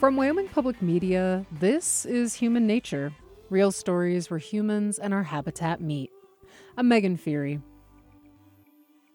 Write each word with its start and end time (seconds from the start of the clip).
From 0.00 0.16
Wyoming 0.16 0.48
Public 0.48 0.80
Media, 0.80 1.44
this 1.52 2.06
is 2.06 2.32
Human 2.32 2.66
Nature 2.66 3.12
real 3.50 3.70
stories 3.70 4.30
where 4.30 4.38
humans 4.38 4.98
and 4.98 5.12
our 5.12 5.22
habitat 5.22 5.82
meet. 5.82 6.10
I'm 6.78 6.88
Megan 6.88 7.18
Feary. 7.18 7.60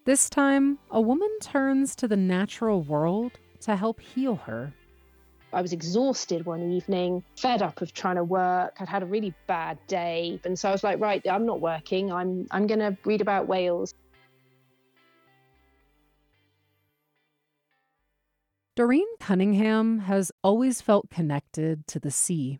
This 0.05 0.29
time, 0.29 0.77
a 0.91 1.01
woman 1.01 1.29
turns 1.41 1.95
to 1.95 2.07
the 2.07 2.15
natural 2.15 2.83
world 2.83 3.31
to 3.61 3.75
help 3.75 3.99
heal 3.99 4.35
her. 4.35 4.71
I 5.51 5.63
was 5.63 5.73
exhausted 5.73 6.45
one 6.45 6.71
evening, 6.71 7.23
fed 7.35 7.63
up 7.63 7.81
of 7.81 7.91
trying 7.91 8.17
to 8.17 8.23
work. 8.23 8.75
I'd 8.79 8.87
had 8.87 9.01
a 9.01 9.07
really 9.07 9.33
bad 9.47 9.79
day. 9.87 10.39
And 10.45 10.59
so 10.59 10.69
I 10.69 10.71
was 10.71 10.83
like, 10.83 10.99
right, 10.99 11.25
I'm 11.27 11.47
not 11.47 11.61
working. 11.61 12.11
I'm, 12.11 12.45
I'm 12.51 12.67
going 12.67 12.81
to 12.81 12.95
read 13.05 13.21
about 13.21 13.47
whales. 13.47 13.95
Doreen 18.75 19.07
Cunningham 19.21 19.99
has 19.99 20.33
always 20.43 20.81
felt 20.81 21.09
connected 21.09 21.87
to 21.87 21.97
the 21.97 22.11
sea. 22.11 22.59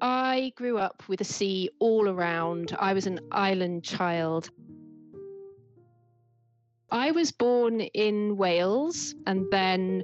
I 0.00 0.52
grew 0.54 0.78
up 0.78 1.02
with 1.08 1.18
the 1.18 1.24
sea 1.24 1.70
all 1.80 2.08
around. 2.08 2.76
I 2.78 2.92
was 2.92 3.08
an 3.08 3.18
island 3.32 3.82
child. 3.82 4.48
I 6.92 7.10
was 7.10 7.32
born 7.32 7.80
in 7.80 8.36
Wales, 8.36 9.16
and 9.26 9.46
then 9.50 10.02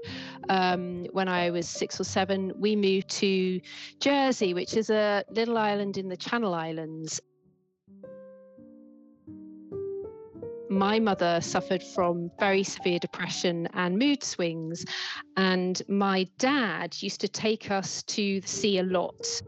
um, 0.48 1.06
when 1.12 1.28
I 1.28 1.50
was 1.50 1.68
six 1.68 2.00
or 2.00 2.04
seven, 2.04 2.52
we 2.56 2.74
moved 2.74 3.08
to 3.20 3.60
Jersey, 4.00 4.52
which 4.52 4.76
is 4.76 4.90
a 4.90 5.22
little 5.30 5.58
island 5.58 5.96
in 5.96 6.08
the 6.08 6.16
Channel 6.16 6.54
Islands. 6.54 7.20
My 10.70 11.00
mother 11.00 11.40
suffered 11.40 11.82
from 11.82 12.30
very 12.38 12.62
severe 12.62 13.00
depression 13.00 13.68
and 13.74 13.98
mood 13.98 14.22
swings. 14.22 14.86
And 15.36 15.82
my 15.88 16.26
dad 16.38 16.96
used 17.02 17.20
to 17.22 17.28
take 17.28 17.70
us 17.70 18.04
to 18.04 18.40
the 18.40 18.48
sea 18.48 18.78
a 18.78 18.84
lot. 18.84 19.42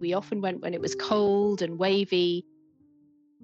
We 0.00 0.12
often 0.12 0.40
went 0.40 0.60
when 0.60 0.74
it 0.74 0.80
was 0.80 0.96
cold 0.96 1.62
and 1.62 1.78
wavy. 1.78 2.44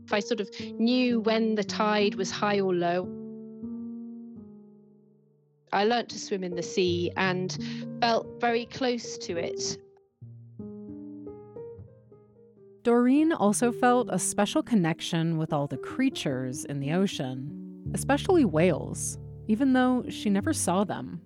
If 0.05 0.13
I 0.13 0.21
sort 0.21 0.41
of 0.41 0.51
knew 0.79 1.21
when 1.21 1.55
the 1.55 1.65
tide 1.65 2.17
was 2.17 2.31
high 2.31 2.61
or 2.61 2.75
low, 2.75 3.09
I 5.73 5.85
learnt 5.85 6.09
to 6.11 6.19
swim 6.19 6.43
in 6.43 6.57
the 6.57 6.63
sea 6.63 7.13
and 7.17 7.57
felt 8.01 8.41
very 8.41 8.67
close 8.67 9.17
to 9.19 9.37
it. 9.37 9.79
Doreen 12.87 13.33
also 13.33 13.73
felt 13.73 14.07
a 14.13 14.19
special 14.21 14.63
connection 14.63 15.39
with 15.39 15.53
all 15.53 15.67
the 15.67 15.77
creatures 15.77 16.65
in 16.67 16.79
the 16.79 16.93
ocean, 16.93 17.83
especially 17.93 18.45
whales, 18.45 19.19
even 19.49 19.73
though 19.73 20.05
she 20.09 20.31
never 20.31 20.53
saw 20.53 20.85
them. 20.85 21.21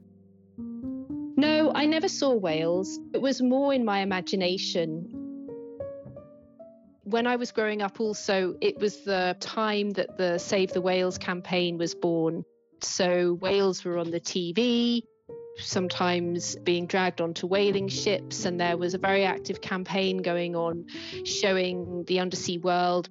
No, 1.37 1.71
I 1.75 1.85
never 1.85 2.09
saw 2.09 2.33
whales. 2.35 2.99
It 3.13 3.21
was 3.21 3.43
more 3.43 3.75
in 3.75 3.85
my 3.85 4.01
imagination. 4.01 5.07
When 7.05 7.27
I 7.27 7.37
was 7.37 7.53
growing 7.53 7.83
up, 7.83 8.01
also, 8.01 8.55
it 8.63 8.79
was 8.79 9.05
the 9.05 9.37
time 9.41 9.91
that 9.91 10.17
the 10.17 10.39
Save 10.39 10.73
the 10.73 10.81
Whales 10.81 11.19
campaign 11.19 11.77
was 11.77 11.95
born. 11.95 12.43
So, 12.81 13.35
whales 13.35 13.85
were 13.85 13.99
on 13.99 14.11
the 14.11 14.21
TV, 14.21 15.03
sometimes 15.61 16.57
being 16.57 16.87
dragged 16.87 17.21
onto 17.21 17.47
whaling 17.47 17.89
ships, 17.89 18.45
and 18.45 18.61
there 18.61 18.77
was 18.77 18.95
a 18.95 18.99
very 18.99 19.25
active 19.25 19.61
campaign 19.61 20.19
going 20.19 20.57
on 20.57 20.87
showing 21.25 22.05
the 22.05 22.21
undersea 22.21 22.59
world. 22.59 23.09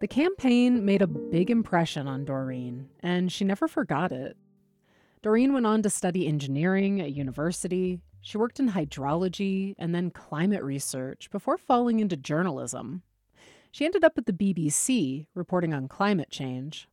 The 0.00 0.08
campaign 0.08 0.84
made 0.84 1.00
a 1.00 1.06
big 1.06 1.50
impression 1.50 2.06
on 2.06 2.24
Doreen, 2.24 2.90
and 3.00 3.32
she 3.32 3.44
never 3.44 3.66
forgot 3.66 4.12
it. 4.12 4.36
Doreen 5.22 5.54
went 5.54 5.64
on 5.64 5.80
to 5.80 5.88
study 5.88 6.26
engineering 6.26 7.00
at 7.00 7.14
university. 7.14 8.00
She 8.20 8.36
worked 8.36 8.60
in 8.60 8.72
hydrology 8.72 9.74
and 9.78 9.94
then 9.94 10.10
climate 10.10 10.62
research 10.62 11.30
before 11.30 11.56
falling 11.56 12.00
into 12.00 12.16
journalism. 12.18 13.02
She 13.70 13.86
ended 13.86 14.04
up 14.04 14.18
at 14.18 14.26
the 14.26 14.32
BBC 14.32 15.26
reporting 15.34 15.72
on 15.72 15.88
climate 15.88 16.30
change. 16.30 16.86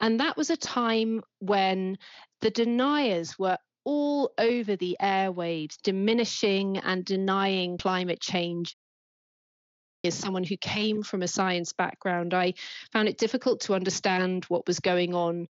And 0.00 0.20
that 0.20 0.36
was 0.36 0.50
a 0.50 0.56
time 0.56 1.22
when 1.38 1.98
the 2.40 2.50
deniers 2.50 3.38
were 3.38 3.58
all 3.84 4.32
over 4.36 4.76
the 4.76 4.96
airwaves, 5.00 5.76
diminishing 5.82 6.78
and 6.78 7.04
denying 7.04 7.78
climate 7.78 8.20
change. 8.20 8.76
As 10.04 10.14
someone 10.14 10.44
who 10.44 10.56
came 10.56 11.02
from 11.02 11.22
a 11.22 11.28
science 11.28 11.72
background, 11.72 12.34
I 12.34 12.54
found 12.92 13.08
it 13.08 13.18
difficult 13.18 13.60
to 13.62 13.74
understand 13.74 14.44
what 14.44 14.66
was 14.66 14.80
going 14.80 15.14
on. 15.14 15.48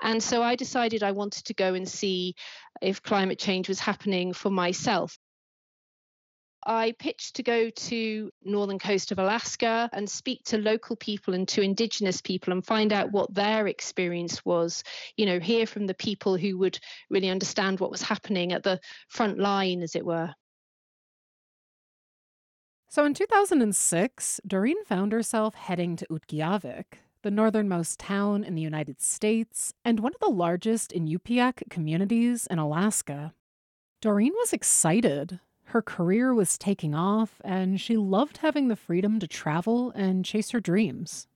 And 0.00 0.22
so 0.22 0.42
I 0.42 0.56
decided 0.56 1.02
I 1.02 1.12
wanted 1.12 1.44
to 1.46 1.54
go 1.54 1.74
and 1.74 1.88
see 1.88 2.34
if 2.80 3.02
climate 3.02 3.38
change 3.38 3.68
was 3.68 3.78
happening 3.78 4.32
for 4.32 4.50
myself. 4.50 5.16
I 6.64 6.92
pitched 6.98 7.36
to 7.36 7.42
go 7.42 7.70
to 7.70 8.30
northern 8.44 8.78
coast 8.78 9.10
of 9.10 9.18
Alaska 9.18 9.90
and 9.92 10.08
speak 10.08 10.44
to 10.44 10.58
local 10.58 10.96
people 10.96 11.34
and 11.34 11.48
to 11.48 11.62
indigenous 11.62 12.20
people 12.20 12.52
and 12.52 12.64
find 12.64 12.92
out 12.92 13.10
what 13.10 13.34
their 13.34 13.66
experience 13.66 14.44
was, 14.44 14.84
you 15.16 15.26
know, 15.26 15.40
hear 15.40 15.66
from 15.66 15.86
the 15.86 15.94
people 15.94 16.36
who 16.36 16.58
would 16.58 16.78
really 17.10 17.30
understand 17.30 17.80
what 17.80 17.90
was 17.90 18.02
happening 18.02 18.52
at 18.52 18.62
the 18.62 18.80
front 19.08 19.38
line 19.38 19.82
as 19.82 19.96
it 19.96 20.06
were. 20.06 20.32
So 22.88 23.04
in 23.06 23.14
2006, 23.14 24.40
Doreen 24.46 24.84
found 24.84 25.12
herself 25.12 25.54
heading 25.54 25.96
to 25.96 26.06
Utqiagvik, 26.10 26.98
the 27.22 27.30
northernmost 27.30 27.98
town 27.98 28.44
in 28.44 28.54
the 28.54 28.62
United 28.62 29.00
States 29.00 29.72
and 29.84 29.98
one 29.98 30.12
of 30.12 30.20
the 30.20 30.34
largest 30.34 30.92
Inupiaq 30.92 31.70
communities 31.70 32.46
in 32.48 32.58
Alaska. 32.58 33.32
Doreen 34.02 34.34
was 34.36 34.52
excited 34.52 35.40
her 35.72 35.82
career 35.82 36.34
was 36.34 36.58
taking 36.58 36.94
off, 36.94 37.40
and 37.44 37.80
she 37.80 37.96
loved 37.96 38.38
having 38.38 38.68
the 38.68 38.76
freedom 38.76 39.18
to 39.18 39.26
travel 39.26 39.90
and 39.92 40.22
chase 40.22 40.50
her 40.50 40.60
dreams. 40.60 41.26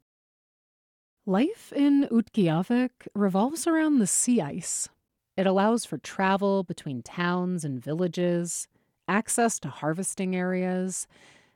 Life 1.24 1.72
in 1.74 2.06
Utqiagvik 2.12 3.08
revolves 3.14 3.66
around 3.66 3.98
the 3.98 4.06
sea 4.06 4.42
ice. 4.42 4.90
It 5.38 5.46
allows 5.46 5.86
for 5.86 5.96
travel 5.96 6.64
between 6.64 7.02
towns 7.02 7.64
and 7.64 7.82
villages, 7.82 8.68
access 9.08 9.58
to 9.60 9.68
harvesting 9.68 10.36
areas, 10.36 11.06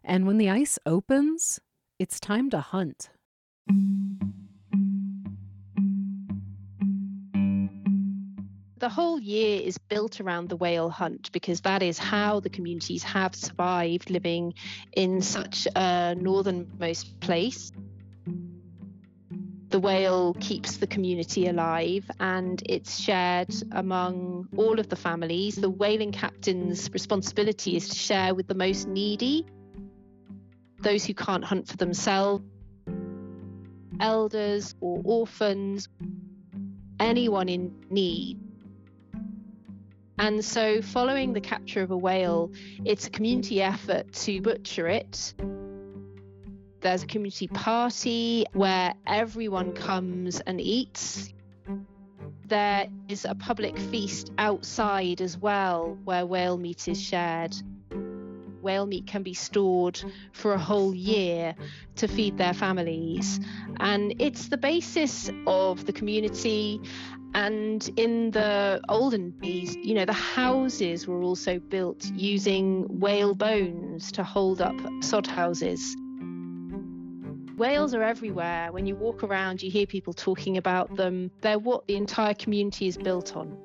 and 0.03 0.27
when 0.27 0.39
the 0.39 0.49
ice 0.49 0.79
opens, 0.87 1.61
it's 1.99 2.19
time 2.19 2.49
to 2.49 2.61
hunt. 2.61 3.11
The 8.81 8.89
whole 8.89 9.21
year 9.21 9.61
is 9.61 9.77
built 9.77 10.21
around 10.21 10.49
the 10.49 10.57
whale 10.57 10.89
hunt 10.89 11.31
because 11.33 11.61
that 11.61 11.83
is 11.83 11.99
how 11.99 12.41
the 12.41 12.49
communities 12.49 13.03
have 13.03 13.35
survived 13.35 14.11
living 14.11 14.55
in 14.93 15.21
such 15.21 15.69
a 15.77 16.15
northernmost 16.19 17.21
place. 17.21 17.73
The 19.69 19.79
whale 19.79 20.35
keeps 20.41 20.79
the 20.79 20.87
community 20.87 21.47
alive 21.47 22.11
and 22.19 22.61
it's 22.67 22.99
shared 22.99 23.55
among 23.71 24.49
all 24.57 24.81
of 24.81 24.89
the 24.89 24.97
families. 24.97 25.57
The 25.57 25.71
whaling 25.71 26.11
captain's 26.11 26.91
responsibility 26.91 27.77
is 27.77 27.91
to 27.91 27.97
share 27.97 28.35
with 28.35 28.49
the 28.49 28.55
most 28.55 28.89
needy, 28.89 29.45
those 30.79 31.05
who 31.05 31.13
can't 31.13 31.45
hunt 31.45 31.69
for 31.69 31.77
themselves, 31.77 32.43
elders 34.01 34.75
or 34.81 35.03
orphans, 35.05 35.87
anyone 36.99 37.51
in 37.51 37.85
need. 37.91 38.50
And 40.21 40.45
so, 40.45 40.83
following 40.83 41.33
the 41.33 41.41
capture 41.41 41.81
of 41.81 41.91
a 41.91 41.97
whale, 41.97 42.53
it's 42.85 43.07
a 43.07 43.11
community 43.11 43.63
effort 43.63 44.13
to 44.13 44.43
butcher 44.43 44.87
it. 44.87 45.33
There's 46.83 47.03
a 47.03 47.07
community 47.07 47.49
party 47.49 48.45
where 48.53 48.93
everyone 49.07 49.73
comes 49.73 50.39
and 50.41 50.61
eats. 50.61 51.33
There 52.47 52.89
is 53.09 53.25
a 53.25 53.35
public 53.35 53.79
feast 53.79 54.31
outside 54.37 55.23
as 55.23 55.39
well 55.39 55.97
where 56.05 56.27
whale 56.27 56.59
meat 56.59 56.87
is 56.87 57.01
shared. 57.01 57.57
Whale 58.61 58.85
meat 58.85 59.07
can 59.07 59.23
be 59.23 59.33
stored 59.33 60.03
for 60.33 60.53
a 60.53 60.59
whole 60.59 60.95
year 60.95 61.55
to 61.97 62.07
feed 62.07 62.37
their 62.37 62.53
families. 62.53 63.41
And 63.79 64.17
it's 64.19 64.49
the 64.49 64.59
basis 64.59 65.31
of 65.47 65.87
the 65.87 65.95
community 65.95 66.83
and 67.35 67.89
in 67.97 68.33
the 68.33 68.81
olden 68.89 69.31
days, 69.41 69.77
you 69.77 69.95
know, 69.95 70.05
the 70.05 70.13
houses 70.13 71.07
were 71.07 71.23
also 71.23 71.59
built 71.59 72.05
using 72.15 72.87
whale 73.01 73.35
bones 73.35 74.11
to 74.13 74.25
hold 74.25 74.61
up 74.61 74.75
sod 75.01 75.27
houses. 75.27 75.97
Whales 77.57 77.95
are 77.95 78.03
everywhere. 78.03 78.73
When 78.73 78.87
you 78.87 78.97
walk 78.97 79.23
around, 79.23 79.63
you 79.63 79.71
hear 79.71 79.87
people 79.87 80.13
talking 80.13 80.57
about 80.57 80.97
them. 80.97 81.31
They're 81.41 81.59
what 81.59 81.87
the 81.87 81.97
entire 81.97 82.35
community 82.35 82.89
is 82.89 82.97
built 82.97 83.37
on. 83.37 83.57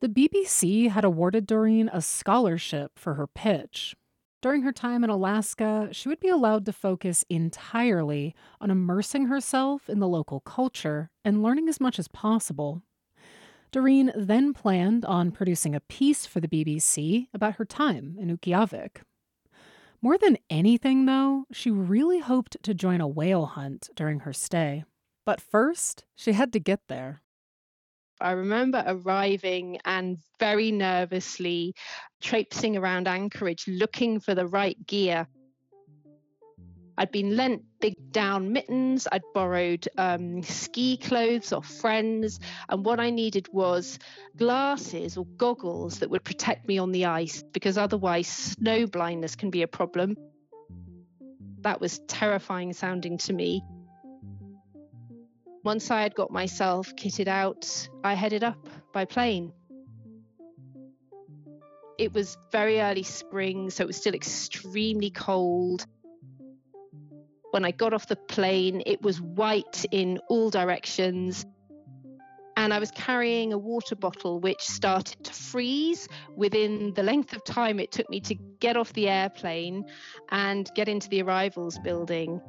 The 0.00 0.08
BBC 0.08 0.90
had 0.90 1.04
awarded 1.04 1.46
Doreen 1.46 1.88
a 1.92 2.02
scholarship 2.02 2.92
for 2.98 3.14
her 3.14 3.26
pitch. 3.26 3.96
During 4.46 4.62
her 4.62 4.70
time 4.70 5.02
in 5.02 5.10
Alaska, 5.10 5.88
she 5.90 6.08
would 6.08 6.20
be 6.20 6.28
allowed 6.28 6.66
to 6.66 6.72
focus 6.72 7.24
entirely 7.28 8.32
on 8.60 8.70
immersing 8.70 9.26
herself 9.26 9.90
in 9.90 9.98
the 9.98 10.06
local 10.06 10.38
culture 10.38 11.10
and 11.24 11.42
learning 11.42 11.68
as 11.68 11.80
much 11.80 11.98
as 11.98 12.06
possible. 12.06 12.80
Doreen 13.72 14.12
then 14.14 14.54
planned 14.54 15.04
on 15.04 15.32
producing 15.32 15.74
a 15.74 15.80
piece 15.80 16.26
for 16.26 16.38
the 16.38 16.46
BBC 16.46 17.26
about 17.34 17.56
her 17.56 17.64
time 17.64 18.16
in 18.20 18.28
Utqiagvik. 18.28 18.98
More 20.00 20.16
than 20.16 20.38
anything, 20.48 21.06
though, 21.06 21.46
she 21.50 21.72
really 21.72 22.20
hoped 22.20 22.56
to 22.62 22.72
join 22.72 23.00
a 23.00 23.08
whale 23.08 23.46
hunt 23.46 23.90
during 23.96 24.20
her 24.20 24.32
stay. 24.32 24.84
But 25.24 25.40
first, 25.40 26.04
she 26.14 26.34
had 26.34 26.52
to 26.52 26.60
get 26.60 26.82
there. 26.86 27.20
I 28.20 28.32
remember 28.32 28.82
arriving 28.86 29.78
and 29.84 30.18
very 30.38 30.72
nervously 30.72 31.74
traipsing 32.20 32.76
around 32.76 33.08
Anchorage 33.08 33.66
looking 33.68 34.20
for 34.20 34.34
the 34.34 34.46
right 34.46 34.76
gear. 34.86 35.26
I'd 36.98 37.12
been 37.12 37.36
lent 37.36 37.62
big 37.78 37.94
down 38.10 38.52
mittens, 38.52 39.06
I'd 39.12 39.22
borrowed 39.34 39.86
um, 39.98 40.42
ski 40.42 40.96
clothes 40.96 41.52
off 41.52 41.66
friends, 41.66 42.40
and 42.70 42.86
what 42.86 43.00
I 43.00 43.10
needed 43.10 43.48
was 43.52 43.98
glasses 44.34 45.18
or 45.18 45.26
goggles 45.36 45.98
that 45.98 46.08
would 46.08 46.24
protect 46.24 46.66
me 46.66 46.78
on 46.78 46.92
the 46.92 47.04
ice 47.04 47.42
because 47.52 47.76
otherwise 47.76 48.28
snow 48.28 48.86
blindness 48.86 49.36
can 49.36 49.50
be 49.50 49.60
a 49.60 49.68
problem. 49.68 50.16
That 51.60 51.82
was 51.82 51.98
terrifying 52.08 52.72
sounding 52.72 53.18
to 53.18 53.32
me. 53.34 53.62
Once 55.66 55.90
I 55.90 56.02
had 56.02 56.14
got 56.14 56.30
myself 56.30 56.94
kitted 56.94 57.26
out, 57.26 57.88
I 58.04 58.14
headed 58.14 58.44
up 58.44 58.68
by 58.92 59.04
plane. 59.04 59.52
It 61.98 62.14
was 62.14 62.38
very 62.52 62.80
early 62.80 63.02
spring, 63.02 63.70
so 63.70 63.82
it 63.82 63.88
was 63.88 63.96
still 63.96 64.14
extremely 64.14 65.10
cold. 65.10 65.84
When 67.50 67.64
I 67.64 67.72
got 67.72 67.94
off 67.94 68.06
the 68.06 68.14
plane, 68.14 68.84
it 68.86 69.02
was 69.02 69.20
white 69.20 69.84
in 69.90 70.20
all 70.28 70.50
directions. 70.50 71.44
And 72.56 72.72
I 72.72 72.78
was 72.78 72.92
carrying 72.92 73.52
a 73.52 73.58
water 73.58 73.96
bottle 73.96 74.38
which 74.38 74.60
started 74.60 75.24
to 75.24 75.32
freeze 75.32 76.06
within 76.36 76.94
the 76.94 77.02
length 77.02 77.32
of 77.32 77.42
time 77.42 77.80
it 77.80 77.90
took 77.90 78.08
me 78.08 78.20
to 78.20 78.36
get 78.60 78.76
off 78.76 78.92
the 78.92 79.08
airplane 79.08 79.84
and 80.30 80.70
get 80.76 80.86
into 80.86 81.08
the 81.08 81.22
arrivals 81.22 81.76
building 81.80 82.40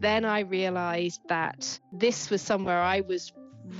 then 0.00 0.24
I 0.24 0.40
realized 0.40 1.20
that 1.28 1.78
this 1.92 2.30
was 2.30 2.42
somewhere 2.42 2.80
I 2.80 3.00
was 3.00 3.32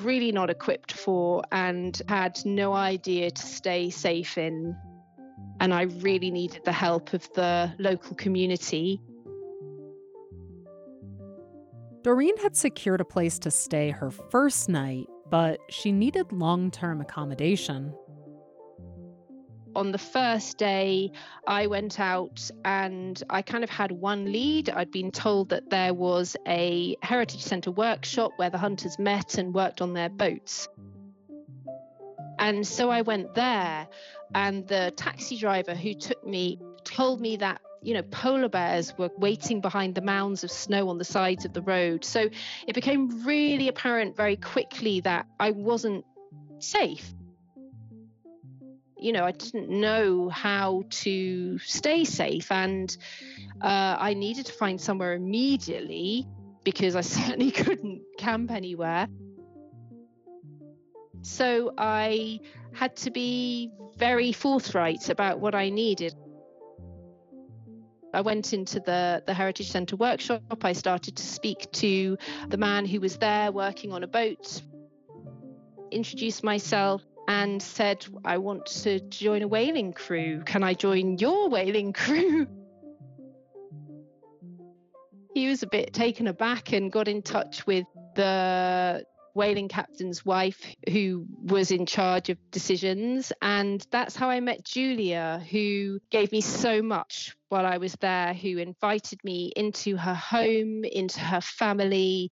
really 0.02 0.32
not 0.32 0.50
equipped 0.50 0.92
for 0.92 1.42
and 1.52 2.00
had 2.08 2.38
no 2.44 2.72
idea 2.72 3.30
to 3.30 3.42
stay 3.42 3.90
safe 3.90 4.36
in. 4.36 4.76
And 5.60 5.72
I 5.74 5.82
really 5.82 6.30
needed 6.30 6.64
the 6.64 6.72
help 6.72 7.14
of 7.14 7.28
the 7.34 7.72
local 7.78 8.14
community. 8.14 9.00
Doreen 12.02 12.36
had 12.38 12.56
secured 12.56 13.00
a 13.00 13.04
place 13.04 13.38
to 13.40 13.50
stay 13.50 13.90
her 13.90 14.10
first 14.10 14.68
night, 14.68 15.06
but 15.30 15.58
she 15.68 15.90
needed 15.92 16.32
long 16.32 16.70
term 16.70 17.00
accommodation 17.00 17.92
on 19.74 19.92
the 19.92 19.98
first 19.98 20.58
day, 20.58 21.12
I 21.46 21.66
went 21.66 22.00
out 22.00 22.50
and 22.64 23.22
I 23.30 23.42
kind 23.42 23.64
of 23.64 23.70
had 23.70 23.92
one 23.92 24.32
lead. 24.32 24.70
I'd 24.70 24.90
been 24.90 25.10
told 25.10 25.50
that 25.50 25.70
there 25.70 25.94
was 25.94 26.36
a 26.46 26.96
Heritage 27.02 27.42
Centre 27.42 27.70
workshop 27.70 28.32
where 28.36 28.50
the 28.50 28.58
hunters 28.58 28.98
met 28.98 29.38
and 29.38 29.54
worked 29.54 29.80
on 29.80 29.94
their 29.94 30.08
boats. 30.08 30.68
And 32.38 32.66
so 32.66 32.88
I 32.88 33.02
went 33.02 33.34
there, 33.34 33.88
and 34.34 34.66
the 34.68 34.92
taxi 34.96 35.36
driver 35.36 35.74
who 35.74 35.94
took 35.94 36.24
me 36.24 36.58
told 36.84 37.20
me 37.20 37.36
that 37.36 37.60
you 37.82 37.94
know, 37.94 38.02
polar 38.02 38.48
bears 38.48 38.96
were 38.98 39.10
waiting 39.18 39.60
behind 39.60 39.94
the 39.94 40.00
mounds 40.00 40.42
of 40.42 40.50
snow 40.50 40.88
on 40.88 40.98
the 40.98 41.04
sides 41.04 41.44
of 41.44 41.52
the 41.52 41.62
road. 41.62 42.04
So 42.04 42.28
it 42.66 42.74
became 42.74 43.24
really 43.24 43.68
apparent 43.68 44.16
very 44.16 44.36
quickly 44.36 45.00
that 45.00 45.26
I 45.38 45.52
wasn't 45.52 46.04
safe 46.58 47.14
you 48.98 49.12
know, 49.12 49.24
I 49.24 49.32
didn't 49.32 49.68
know 49.68 50.28
how 50.28 50.84
to 50.90 51.58
stay 51.58 52.04
safe, 52.04 52.50
and 52.50 52.94
uh, 53.60 53.96
I 53.98 54.14
needed 54.14 54.46
to 54.46 54.52
find 54.52 54.80
somewhere 54.80 55.14
immediately 55.14 56.26
because 56.64 56.96
I 56.96 57.00
certainly 57.16 57.50
couldn't 57.50 58.02
camp 58.18 58.50
anywhere. 58.50 59.08
So 61.22 61.72
I 61.76 62.40
had 62.72 62.96
to 62.98 63.10
be 63.10 63.70
very 63.96 64.32
forthright 64.32 65.08
about 65.08 65.40
what 65.40 65.54
I 65.54 65.70
needed. 65.70 66.14
I 68.14 68.22
went 68.22 68.52
into 68.52 68.80
the, 68.80 69.22
the 69.26 69.34
Heritage 69.34 69.70
Centre 69.70 69.96
workshop. 69.96 70.42
I 70.62 70.72
started 70.72 71.16
to 71.16 71.22
speak 71.22 71.70
to 71.72 72.16
the 72.48 72.56
man 72.56 72.86
who 72.86 73.00
was 73.00 73.18
there 73.18 73.52
working 73.52 73.92
on 73.92 74.02
a 74.02 74.06
boat, 74.06 74.62
introduced 75.90 76.42
myself, 76.42 77.02
and 77.28 77.62
said, 77.62 78.06
I 78.24 78.38
want 78.38 78.66
to 78.82 79.00
join 79.00 79.42
a 79.42 79.48
whaling 79.48 79.92
crew. 79.92 80.42
Can 80.44 80.64
I 80.64 80.72
join 80.74 81.18
your 81.18 81.48
whaling 81.50 81.92
crew? 81.92 82.48
he 85.34 85.48
was 85.48 85.62
a 85.62 85.66
bit 85.68 85.92
taken 85.92 86.26
aback 86.26 86.72
and 86.72 86.90
got 86.90 87.06
in 87.06 87.22
touch 87.22 87.66
with 87.66 87.86
the 88.16 89.04
whaling 89.34 89.68
captain's 89.68 90.24
wife 90.24 90.74
who 90.90 91.26
was 91.44 91.70
in 91.70 91.86
charge 91.86 92.28
of 92.28 92.38
decisions. 92.50 93.30
And 93.40 93.86
that's 93.90 94.16
how 94.16 94.30
I 94.30 94.40
met 94.40 94.64
Julia, 94.64 95.40
who 95.50 96.00
gave 96.10 96.32
me 96.32 96.40
so 96.40 96.82
much 96.82 97.36
while 97.50 97.66
I 97.66 97.76
was 97.76 97.92
there, 98.00 98.34
who 98.34 98.58
invited 98.58 99.22
me 99.22 99.52
into 99.54 99.96
her 99.96 100.14
home, 100.14 100.82
into 100.84 101.20
her 101.20 101.40
family. 101.40 102.32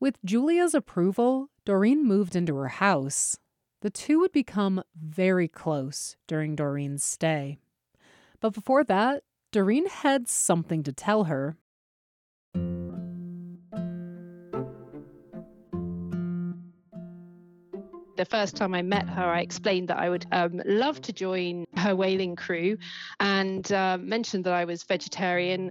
With 0.00 0.16
Julia's 0.24 0.74
approval, 0.74 1.48
Doreen 1.68 2.02
moved 2.02 2.34
into 2.34 2.56
her 2.56 2.68
house. 2.68 3.36
The 3.82 3.90
two 3.90 4.20
would 4.20 4.32
become 4.32 4.82
very 4.98 5.48
close 5.48 6.16
during 6.26 6.56
Doreen's 6.56 7.04
stay. 7.04 7.58
But 8.40 8.54
before 8.54 8.84
that, 8.84 9.22
Doreen 9.52 9.86
had 9.86 10.28
something 10.28 10.82
to 10.84 10.94
tell 10.94 11.24
her. 11.24 11.58
the 18.16 18.24
first 18.24 18.56
time 18.56 18.74
I 18.74 18.80
met 18.80 19.06
her, 19.10 19.22
I 19.22 19.40
explained 19.40 19.88
that 19.88 19.98
I 19.98 20.08
would 20.08 20.24
um, 20.32 20.62
love 20.64 21.02
to 21.02 21.12
join 21.12 21.66
her 21.76 21.94
whaling 21.94 22.34
crew 22.34 22.78
and 23.20 23.70
uh, 23.70 23.98
mentioned 24.00 24.44
that 24.44 24.54
I 24.54 24.64
was 24.64 24.84
vegetarian. 24.84 25.70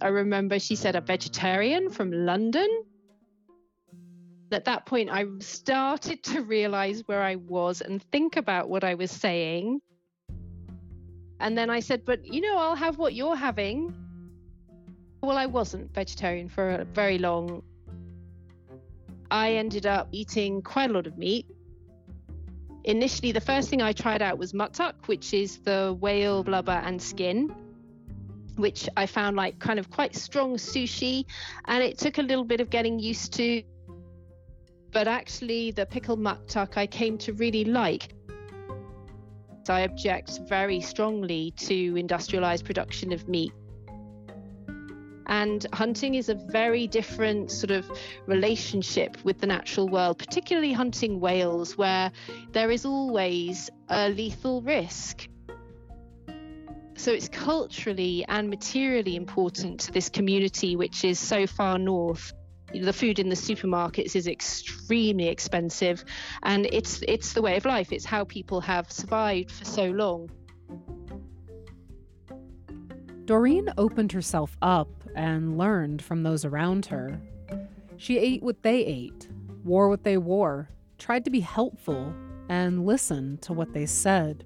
I 0.00 0.08
remember 0.08 0.58
she 0.58 0.74
said, 0.74 0.96
A 0.96 1.02
vegetarian 1.02 1.90
from 1.90 2.10
London? 2.10 2.66
At 4.54 4.64
that 4.64 4.86
point, 4.86 5.10
I 5.10 5.26
started 5.40 6.22
to 6.24 6.42
realize 6.42 7.02
where 7.06 7.22
I 7.22 7.36
was 7.36 7.80
and 7.80 8.02
think 8.10 8.36
about 8.36 8.68
what 8.68 8.84
I 8.84 8.94
was 8.94 9.10
saying. 9.10 9.80
And 11.40 11.58
then 11.58 11.68
I 11.68 11.80
said, 11.80 12.04
But 12.04 12.26
you 12.26 12.40
know, 12.40 12.56
I'll 12.56 12.76
have 12.76 12.96
what 12.96 13.14
you're 13.14 13.36
having. 13.36 13.94
Well, 15.22 15.36
I 15.36 15.46
wasn't 15.46 15.92
vegetarian 15.92 16.48
for 16.48 16.86
very 16.92 17.18
long. 17.18 17.62
I 19.30 19.54
ended 19.54 19.86
up 19.86 20.08
eating 20.12 20.62
quite 20.62 20.90
a 20.90 20.92
lot 20.92 21.06
of 21.06 21.18
meat. 21.18 21.46
Initially, 22.84 23.32
the 23.32 23.40
first 23.40 23.70
thing 23.70 23.80
I 23.80 23.92
tried 23.92 24.20
out 24.20 24.38
was 24.38 24.52
muktuk, 24.52 24.94
which 25.06 25.32
is 25.32 25.58
the 25.58 25.96
whale 25.98 26.44
blubber 26.44 26.80
and 26.84 27.00
skin, 27.00 27.54
which 28.56 28.88
I 28.96 29.06
found 29.06 29.36
like 29.36 29.58
kind 29.58 29.78
of 29.78 29.90
quite 29.90 30.14
strong 30.14 30.56
sushi. 30.56 31.24
And 31.64 31.82
it 31.82 31.98
took 31.98 32.18
a 32.18 32.22
little 32.22 32.44
bit 32.44 32.60
of 32.60 32.68
getting 32.68 32.98
used 32.98 33.32
to 33.34 33.62
but 34.94 35.08
actually 35.08 35.72
the 35.72 35.84
pickled 35.84 36.20
muktuk 36.20 36.78
I 36.78 36.86
came 36.86 37.18
to 37.18 37.32
really 37.34 37.64
like. 37.64 38.14
I 39.68 39.80
object 39.80 40.40
very 40.46 40.80
strongly 40.80 41.50
to 41.56 41.96
industrialized 41.96 42.64
production 42.64 43.12
of 43.12 43.28
meat. 43.28 43.52
And 45.26 45.66
hunting 45.72 46.14
is 46.14 46.28
a 46.28 46.34
very 46.34 46.86
different 46.86 47.50
sort 47.50 47.70
of 47.70 47.90
relationship 48.26 49.16
with 49.24 49.40
the 49.40 49.46
natural 49.46 49.88
world, 49.88 50.18
particularly 50.18 50.72
hunting 50.72 51.18
whales, 51.18 51.78
where 51.78 52.12
there 52.52 52.70
is 52.70 52.84
always 52.84 53.70
a 53.88 54.10
lethal 54.10 54.60
risk. 54.62 55.26
So 56.96 57.10
it's 57.10 57.28
culturally 57.28 58.24
and 58.28 58.48
materially 58.48 59.16
important 59.16 59.80
to 59.80 59.92
this 59.92 60.08
community, 60.10 60.76
which 60.76 61.04
is 61.04 61.18
so 61.18 61.46
far 61.46 61.78
north 61.78 62.32
the 62.80 62.92
food 62.92 63.18
in 63.18 63.28
the 63.28 63.36
supermarkets 63.36 64.16
is 64.16 64.26
extremely 64.26 65.28
expensive 65.28 66.04
and 66.42 66.66
it's 66.72 67.02
it's 67.06 67.32
the 67.32 67.42
way 67.42 67.56
of 67.56 67.64
life 67.64 67.92
it's 67.92 68.04
how 68.04 68.24
people 68.24 68.60
have 68.60 68.90
survived 68.90 69.50
for 69.50 69.64
so 69.64 69.90
long 69.90 70.28
Doreen 73.24 73.70
opened 73.78 74.12
herself 74.12 74.54
up 74.60 74.88
and 75.14 75.56
learned 75.56 76.02
from 76.02 76.22
those 76.22 76.44
around 76.44 76.84
her. 76.86 77.18
She 77.96 78.18
ate 78.18 78.42
what 78.42 78.62
they 78.62 78.84
ate, 78.84 79.28
wore 79.64 79.88
what 79.88 80.04
they 80.04 80.18
wore, 80.18 80.68
tried 80.98 81.24
to 81.24 81.30
be 81.30 81.40
helpful, 81.40 82.12
and 82.50 82.84
listen 82.84 83.38
to 83.38 83.54
what 83.54 83.72
they 83.72 83.86
said. 83.86 84.44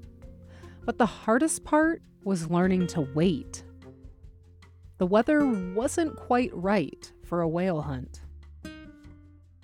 But 0.85 0.97
the 0.97 1.07
hardest 1.07 1.65
part 1.65 2.03
was 2.23 2.51
learning 2.51 2.87
to 2.89 3.01
wait. 3.01 3.65
The 4.99 5.07
weather 5.07 5.45
wasn't 5.75 6.15
quite 6.15 6.55
right 6.55 7.13
for 7.29 7.43
a 7.43 7.49
whale 7.49 7.83
hunt. 7.83 8.21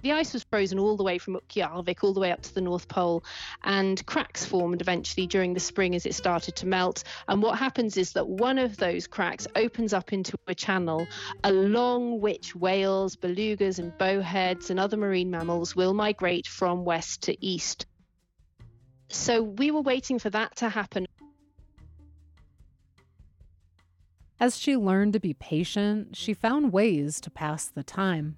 The 0.03 0.13
ice 0.13 0.35
was 0.35 0.45
frozen 0.45 0.79
all 0.79 0.99
the 0.99 1.03
way 1.03 1.17
from 1.17 1.35
Utqiagvik 1.35 2.05
all 2.05 2.13
the 2.13 2.21
way 2.21 2.31
up 2.31 2.43
to 2.43 2.55
the 2.55 2.61
North 2.61 2.89
Pole, 2.89 3.25
and 3.63 4.05
cracks 4.05 4.45
formed 4.45 4.83
eventually 4.83 5.27
during 5.27 5.55
the 5.55 5.61
spring 5.61 5.95
as 5.95 6.05
it 6.05 6.15
started 6.15 6.57
to 6.57 6.67
melt. 6.67 7.05
And 7.27 7.43
what 7.43 7.59
happens 7.59 7.97
is 7.97 8.13
that 8.13 8.29
one 8.29 8.59
of 8.59 8.77
those 8.77 9.07
cracks 9.07 9.47
opens 9.57 9.95
up 9.95 10.13
into 10.13 10.37
a 10.47 10.55
channel 10.55 11.07
along 11.43 12.21
which 12.21 12.55
whales, 12.55 13.17
belugas, 13.17 13.79
and 13.79 13.97
bowheads 13.97 14.69
and 14.69 14.79
other 14.79 14.99
marine 14.99 15.31
mammals 15.31 15.75
will 15.75 15.95
migrate 15.95 16.47
from 16.47 16.85
west 16.85 17.23
to 17.23 17.43
east. 17.43 17.87
So 19.09 19.43
we 19.43 19.71
were 19.71 19.81
waiting 19.81 20.19
for 20.19 20.29
that 20.29 20.57
to 20.57 20.69
happen. 20.69 21.07
As 24.41 24.59
she 24.59 24.77
learned 24.77 25.13
to 25.13 25.21
be 25.21 25.35
patient, 25.35 26.17
she 26.17 26.35
found 26.35 26.73
ways 26.73 27.21
to 27.21 27.31
pass 27.31 27.67
the 27.67 27.85
time. 27.85 28.37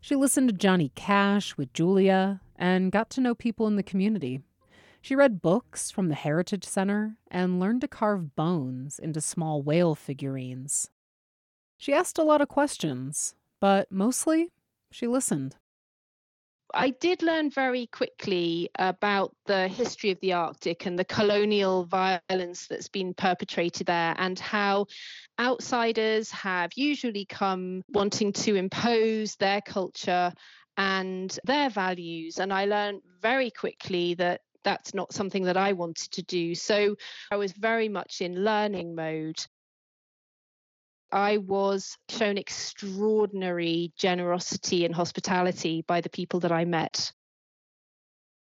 She 0.00 0.16
listened 0.16 0.48
to 0.48 0.54
Johnny 0.54 0.92
Cash 0.94 1.56
with 1.56 1.72
Julia 1.72 2.40
and 2.56 2.92
got 2.92 3.10
to 3.10 3.20
know 3.20 3.34
people 3.34 3.66
in 3.66 3.76
the 3.76 3.82
community. 3.82 4.40
She 5.02 5.14
read 5.14 5.42
books 5.42 5.90
from 5.90 6.08
the 6.08 6.14
Heritage 6.14 6.64
Center 6.64 7.16
and 7.30 7.60
learned 7.60 7.82
to 7.82 7.88
carve 7.88 8.34
bones 8.34 8.98
into 8.98 9.20
small 9.20 9.62
whale 9.62 9.94
figurines. 9.94 10.90
She 11.76 11.92
asked 11.92 12.18
a 12.18 12.24
lot 12.24 12.40
of 12.40 12.48
questions, 12.48 13.34
but 13.60 13.92
mostly 13.92 14.52
she 14.90 15.06
listened. 15.06 15.56
I 16.74 16.90
did 16.90 17.22
learn 17.22 17.50
very 17.50 17.86
quickly 17.86 18.70
about 18.78 19.34
the 19.46 19.68
history 19.68 20.10
of 20.10 20.20
the 20.20 20.34
Arctic 20.34 20.86
and 20.86 20.98
the 20.98 21.04
colonial 21.04 21.84
violence 21.84 22.66
that's 22.66 22.88
been 22.88 23.14
perpetrated 23.14 23.86
there, 23.86 24.14
and 24.18 24.38
how 24.38 24.86
outsiders 25.38 26.30
have 26.30 26.70
usually 26.76 27.24
come 27.24 27.82
wanting 27.88 28.32
to 28.32 28.56
impose 28.56 29.36
their 29.36 29.60
culture 29.60 30.32
and 30.76 31.38
their 31.44 31.70
values. 31.70 32.38
And 32.38 32.52
I 32.52 32.66
learned 32.66 33.02
very 33.20 33.50
quickly 33.50 34.14
that 34.14 34.40
that's 34.64 34.94
not 34.94 35.12
something 35.12 35.44
that 35.44 35.56
I 35.56 35.72
wanted 35.72 36.10
to 36.12 36.22
do. 36.22 36.54
So 36.54 36.96
I 37.30 37.36
was 37.36 37.52
very 37.52 37.88
much 37.88 38.20
in 38.20 38.44
learning 38.44 38.94
mode. 38.94 39.38
I 41.12 41.38
was 41.38 41.96
shown 42.08 42.36
extraordinary 42.36 43.92
generosity 43.96 44.84
and 44.84 44.94
hospitality 44.94 45.84
by 45.86 46.00
the 46.00 46.10
people 46.10 46.40
that 46.40 46.52
I 46.52 46.64
met. 46.64 47.12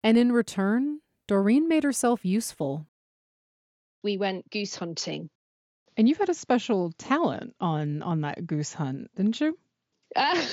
And 0.04 0.18
in 0.18 0.32
return, 0.32 1.00
Doreen 1.28 1.68
made 1.68 1.84
herself 1.84 2.24
useful. 2.26 2.86
We 4.04 4.18
went 4.18 4.50
goose 4.50 4.76
hunting. 4.76 5.30
And 5.98 6.10
you 6.10 6.16
had 6.16 6.30
a 6.30 6.34
special 6.34 6.92
talent 6.98 7.56
on 7.60 8.02
on 8.02 8.22
that 8.22 8.48
goose 8.48 8.74
hunt, 8.74 9.12
didn't 9.16 9.40
you? 9.40 9.58
Uh, 10.16 10.36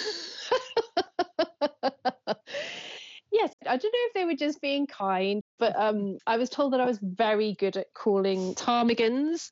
yes, 3.33 3.53
I 3.67 3.77
don't 3.77 3.85
know 3.85 4.07
if 4.07 4.15
they 4.15 4.25
were 4.25 4.35
just 4.35 4.61
being 4.61 4.87
kind, 4.87 5.43
but 5.59 5.75
um, 5.77 6.19
I 6.27 6.37
was 6.37 6.51
told 6.51 6.73
that 6.73 6.81
I 6.81 6.87
was 6.87 6.99
very 7.03 7.55
good 7.55 7.77
at 7.77 7.93
calling 7.95 8.55
ptarmigans. 8.55 9.51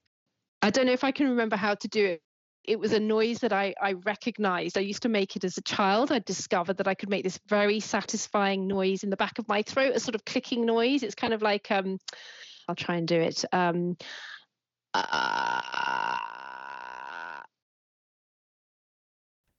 I 0.61 0.71
don't 0.71 0.87
know 0.87 0.93
if 0.93 1.05
I 1.05 1.13
can 1.13 1.31
remember 1.31 1.57
how 1.57 1.75
to 1.75 1.89
do 1.89 2.05
it 2.05 2.23
it 2.69 2.79
was 2.79 2.93
a 2.93 3.01
noise 3.01 3.39
that 3.39 3.53
I, 3.53 3.75
I 3.81 3.95
recognized. 4.05 4.77
I 4.77 4.83
used 4.83 5.03
to 5.03 5.09
make 5.09 5.37
it 5.37 5.45
as 5.45 5.57
a 5.57 5.63
child. 5.63 6.13
I 6.13 6.19
discovered 6.19 6.77
that 6.77 6.87
I 6.87 6.95
could 6.95 7.09
make 7.09 7.25
this 7.25 7.41
very 7.49 7.81
satisfying 7.81 8.67
noise 8.67 9.03
in 9.03 9.11
the 9.11 9.17
back 9.17 9.39
of 9.39 9.49
my 9.49 9.63
throat, 9.63 9.97
a 9.97 10.01
sort 10.01 10.15
of 10.15 10.27
clicking 10.27 10.67
noise. 10.67 11.03
It's 11.03 11.15
kind 11.15 11.33
of 11.33 11.41
like, 11.41 11.71
um, 11.71 11.99
I'll 12.69 12.75
try 12.75 12.97
and 12.97 13.09
do 13.09 13.19
it. 13.19 13.43
Um, 13.53 13.97
uh... 14.93 16.21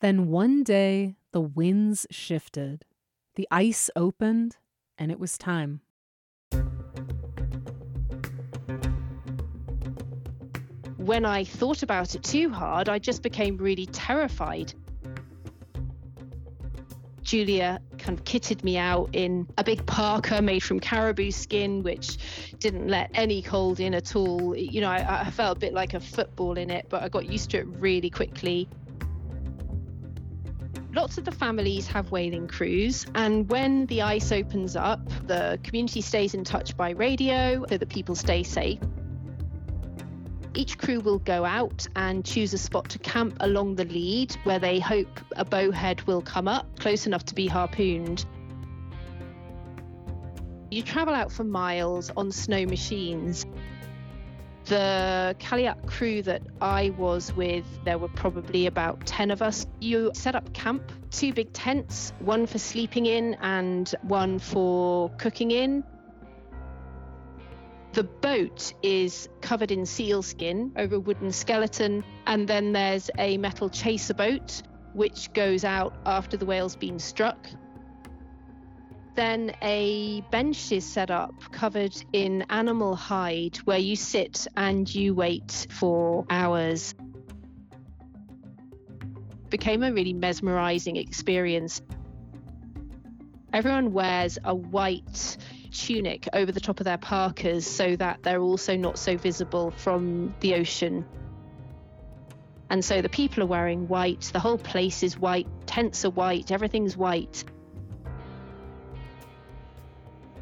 Then 0.02 0.28
one 0.28 0.64
day, 0.64 1.16
the 1.34 1.42
winds 1.42 2.06
shifted, 2.12 2.86
the 3.36 3.48
ice 3.50 3.90
opened, 3.96 4.58
and 5.00 5.12
it 5.12 5.20
was 5.20 5.38
time. 5.38 5.82
When 11.10 11.26
I 11.26 11.44
thought 11.44 11.82
about 11.82 12.14
it 12.14 12.22
too 12.22 12.52
hard, 12.52 12.88
I 12.88 13.00
just 13.00 13.24
became 13.24 13.58
really 13.58 13.88
terrified. 13.88 14.76
Julia 17.24 17.80
kind 17.98 18.20
of 18.20 18.24
kitted 18.26 18.64
me 18.64 18.78
out 18.78 19.10
in 19.14 19.48
a 19.58 19.64
big 19.64 19.84
parka 19.88 20.40
made 20.40 20.62
from 20.62 20.80
caribou 20.80 21.32
skin, 21.32 21.82
which 21.82 22.20
didn't 22.60 22.90
let 22.90 23.10
any 23.16 23.42
cold 23.42 23.80
in 23.80 23.96
at 23.96 24.16
all. 24.16 24.56
You 24.56 24.82
know, 24.82 24.90
I, 24.90 25.22
I, 25.22 25.32
felt 25.32 25.58
a 25.58 25.60
bit 25.60 25.74
like 25.74 25.96
a 25.96 26.00
football 26.00 26.60
in 26.60 26.70
it, 26.70 26.86
but 26.90 27.02
I 27.02 27.10
got 27.10 27.26
used 27.26 27.50
to 27.52 27.58
it 27.58 27.66
really 27.80 28.12
quickly. 28.12 28.70
Lots 30.94 31.18
of 31.18 31.26
the 31.26 31.32
families 31.32 31.88
have 31.88 32.12
whaling 32.12 32.48
crews, 32.48 33.08
and 33.16 33.50
when 33.50 33.88
the 33.88 34.04
ice 34.04 34.32
opens 34.32 34.76
up, 34.76 35.02
the 35.26 35.60
community 35.64 36.02
stays 36.02 36.36
in 36.36 36.44
touch 36.44 36.78
by 36.78 36.92
radio 36.92 37.66
so 37.68 37.80
that 37.80 37.90
people 37.90 38.14
stay 38.14 38.44
safe. 38.44 38.78
Each 40.60 40.78
crew 40.78 41.00
will 41.00 41.20
go 41.20 41.46
out 41.46 41.88
and 41.96 42.26
choose 42.26 42.54
a 42.54 42.58
spot 42.58 42.90
to 42.90 43.00
camp 43.00 43.38
along 43.40 43.76
the 43.76 43.86
lead 43.86 44.36
where 44.44 44.60
they 44.60 44.78
hope 44.78 45.22
a 45.38 45.46
bowhead 45.46 46.02
will 46.02 46.22
come 46.22 46.50
up 46.50 46.80
close 46.80 47.08
enough 47.08 47.24
to 47.28 47.34
be 47.34 47.48
harpooned. 47.48 48.26
You 50.70 50.84
travel 50.84 51.14
out 51.14 51.32
for 51.32 51.46
miles 51.46 52.12
on 52.18 52.34
snow 52.34 52.66
machines. 52.66 53.46
The 54.66 55.34
Kaliak 55.40 55.88
crew 55.88 56.24
that 56.24 56.42
I 56.60 56.90
was 56.90 57.34
with, 57.38 57.64
there 57.86 57.98
were 57.98 58.10
probably 58.10 58.66
about 58.66 59.06
10 59.06 59.32
of 59.32 59.42
us. 59.42 59.66
You 59.80 60.12
set 60.14 60.36
up 60.36 60.52
camp, 60.52 60.92
two 61.10 61.32
big 61.32 61.54
tents, 61.54 62.12
one 62.20 62.46
for 62.46 62.58
sleeping 62.58 63.06
in 63.06 63.36
and 63.36 63.90
one 64.02 64.40
for 64.40 65.10
cooking 65.12 65.52
in. 65.52 65.86
The 68.00 68.06
boat 68.06 68.74
is 68.82 69.28
covered 69.42 69.72
in 69.72 69.86
seal 69.86 70.22
skin 70.22 70.72
over 70.78 70.96
a 70.96 71.00
wooden 71.02 71.34
skeleton, 71.34 72.06
and 72.26 72.48
then 72.48 72.72
there's 72.72 73.12
a 73.18 73.38
metal 73.38 73.70
chaser 73.70 74.14
boat 74.14 74.62
which 74.94 75.34
goes 75.34 75.66
out 75.66 75.94
after 76.06 76.38
the 76.38 76.46
whale's 76.46 76.78
been 76.78 76.98
struck. 76.98 77.50
Then 79.16 79.54
a 79.62 80.22
bench 80.32 80.72
is 80.72 80.86
set 80.86 81.12
up 81.12 81.34
covered 81.52 81.94
in 82.14 82.44
animal 82.44 82.96
hide 82.96 83.58
where 83.66 83.78
you 83.78 83.98
sit 83.98 84.48
and 84.56 84.96
you 84.96 85.14
wait 85.14 85.68
for 85.70 86.26
hours. 86.30 86.96
Became 89.50 89.84
a 89.84 89.92
really 89.92 90.14
mesmerizing 90.14 90.96
experience. 90.96 91.82
Everyone 93.52 93.92
wears 93.92 94.38
a 94.46 94.56
white 94.56 95.36
tunic 95.72 96.28
over 96.34 96.52
the 96.52 96.60
top 96.60 96.80
of 96.80 96.86
their 96.86 96.98
parkas 96.98 97.66
so 97.66 97.96
that 97.96 98.24
they're 98.24 98.42
also 98.42 98.76
not 98.76 98.98
so 98.98 99.18
visible 99.18 99.72
from 99.72 100.34
the 100.40 100.56
ocean. 100.56 101.06
And 102.70 102.86
so 102.86 103.02
the 103.02 103.10
people 103.10 103.44
are 103.44 103.48
wearing 103.48 103.88
white, 103.88 104.30
the 104.34 104.40
whole 104.40 104.58
place 104.58 105.02
is 105.02 105.18
white, 105.18 105.48
tents 105.66 106.06
are 106.06 106.12
white, 106.12 106.52
everything's 106.52 106.96
white. 106.96 107.44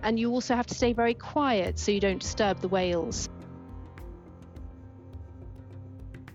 And 0.04 0.20
you 0.20 0.32
also 0.32 0.56
have 0.56 0.68
to 0.68 0.76
stay 0.76 0.94
very 0.94 1.14
quiet 1.14 1.80
so 1.80 1.92
you 1.92 2.00
don't 2.00 2.20
disturb 2.20 2.60
the 2.60 2.68
whales. 2.68 3.30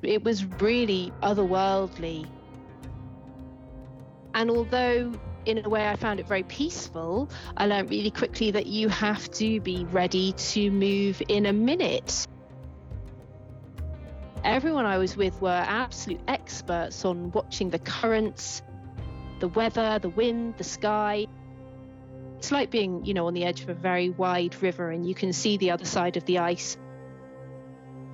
It 0.02 0.24
was 0.24 0.44
really 0.44 1.12
otherworldly. 1.22 2.26
And 4.34 4.50
although 4.50 5.12
in 5.44 5.64
a 5.64 5.68
way, 5.68 5.88
I 5.88 5.96
found 5.96 6.20
it 6.20 6.26
very 6.26 6.42
peaceful. 6.42 7.28
I 7.56 7.66
learned 7.66 7.90
really 7.90 8.10
quickly 8.10 8.52
that 8.52 8.66
you 8.66 8.88
have 8.88 9.30
to 9.32 9.60
be 9.60 9.84
ready 9.84 10.32
to 10.32 10.70
move 10.70 11.22
in 11.28 11.46
a 11.46 11.52
minute. 11.52 12.26
Everyone 14.44 14.86
I 14.86 14.98
was 14.98 15.16
with 15.16 15.40
were 15.40 15.50
absolute 15.50 16.20
experts 16.26 17.04
on 17.04 17.30
watching 17.32 17.70
the 17.70 17.78
currents, 17.78 18.62
the 19.40 19.48
weather, 19.48 19.98
the 20.00 20.08
wind, 20.08 20.56
the 20.58 20.64
sky. 20.64 21.26
It's 22.38 22.50
like 22.50 22.70
being, 22.70 23.04
you 23.04 23.14
know, 23.14 23.28
on 23.28 23.34
the 23.34 23.44
edge 23.44 23.62
of 23.62 23.68
a 23.68 23.74
very 23.74 24.10
wide 24.10 24.60
river 24.62 24.90
and 24.90 25.06
you 25.06 25.14
can 25.14 25.32
see 25.32 25.58
the 25.58 25.70
other 25.70 25.84
side 25.84 26.16
of 26.16 26.24
the 26.24 26.38
ice. 26.38 26.76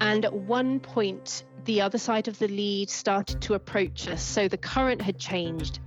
And 0.00 0.24
at 0.24 0.34
one 0.34 0.80
point, 0.80 1.44
the 1.64 1.80
other 1.80 1.98
side 1.98 2.28
of 2.28 2.38
the 2.38 2.48
lead 2.48 2.88
started 2.88 3.42
to 3.42 3.54
approach 3.54 4.06
us, 4.08 4.22
so 4.22 4.48
the 4.48 4.56
current 4.56 5.02
had 5.02 5.18
changed 5.18 5.80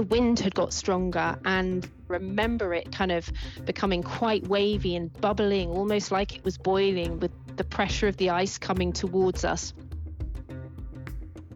the 0.00 0.06
wind 0.06 0.40
had 0.40 0.54
got 0.54 0.72
stronger 0.72 1.38
and 1.44 1.86
remember 2.08 2.72
it 2.72 2.90
kind 2.90 3.12
of 3.12 3.30
becoming 3.66 4.02
quite 4.02 4.48
wavy 4.48 4.96
and 4.96 5.12
bubbling, 5.20 5.68
almost 5.68 6.10
like 6.10 6.34
it 6.34 6.42
was 6.42 6.56
boiling 6.56 7.20
with 7.20 7.30
the 7.56 7.64
pressure 7.64 8.08
of 8.08 8.16
the 8.16 8.30
ice 8.30 8.56
coming 8.56 8.94
towards 8.94 9.44
us. 9.44 9.74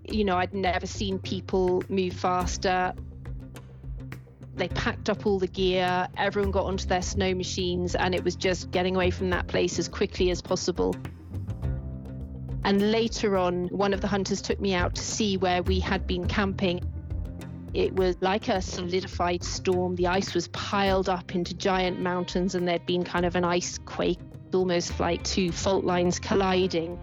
You 0.07 0.25
know, 0.25 0.37
I'd 0.37 0.53
never 0.53 0.85
seen 0.87 1.19
people 1.19 1.83
move 1.89 2.13
faster. 2.13 2.93
They 4.57 4.69
packed 4.69 5.09
up 5.09 5.25
all 5.25 5.39
the 5.39 5.47
gear, 5.47 6.07
everyone 6.15 6.51
got 6.51 6.67
onto 6.67 6.87
their 6.87 7.01
snow 7.01 7.35
machines, 7.35 7.95
and 7.95 8.15
it 8.15 8.23
was 8.23 8.37
just 8.37 8.71
getting 8.71 8.95
away 8.95 9.09
from 9.11 9.31
that 9.31 9.47
place 9.47 9.79
as 9.79 9.89
quickly 9.89 10.31
as 10.31 10.43
possible. 10.43 10.95
And 12.63 12.93
later 12.93 13.39
on, 13.39 13.69
one 13.69 13.95
of 13.95 14.03
the 14.03 14.07
hunters 14.07 14.43
took 14.43 14.61
me 14.61 14.75
out 14.75 14.97
to 14.97 15.03
see 15.03 15.39
where 15.39 15.63
we 15.63 15.81
had 15.81 16.07
been 16.07 16.29
camping. 16.29 16.83
It 17.75 17.95
was 17.95 18.17
like 18.21 18.49
a 18.49 18.63
solidified 18.63 19.43
storm. 19.43 19.97
The 19.97 20.07
ice 20.07 20.33
was 20.33 20.49
piled 20.49 21.09
up 21.09 21.35
into 21.35 21.55
giant 21.55 22.01
mountains, 22.01 22.55
and 22.55 22.67
there'd 22.67 22.87
been 22.87 23.05
kind 23.05 23.27
of 23.27 23.35
an 23.35 23.45
ice 23.45 23.79
quake, 23.79 24.21
almost 24.53 25.01
like 25.01 25.23
two 25.25 25.51
fault 25.51 25.85
lines 25.85 26.19
colliding 26.19 26.99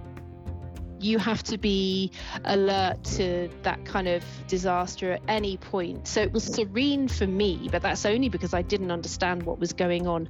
you 1.02 1.18
have 1.18 1.42
to 1.44 1.58
be 1.58 2.12
alert 2.46 3.04
to 3.04 3.50
that 3.64 3.84
kind 3.86 4.08
of 4.08 4.24
disaster 4.48 5.14
at 5.14 5.22
any 5.28 5.58
point. 5.58 6.08
So 6.08 6.22
it 6.22 6.32
was 6.32 6.44
serene 6.44 7.08
for 7.08 7.28
me, 7.28 7.70
but 7.72 7.82
that's 7.82 8.06
only 8.06 8.30
because 8.30 8.54
I 8.54 8.62
didn't 8.62 8.92
understand 8.92 9.44
what 9.44 9.60
was 9.60 9.74
going 9.74 10.08
on. 10.08 10.30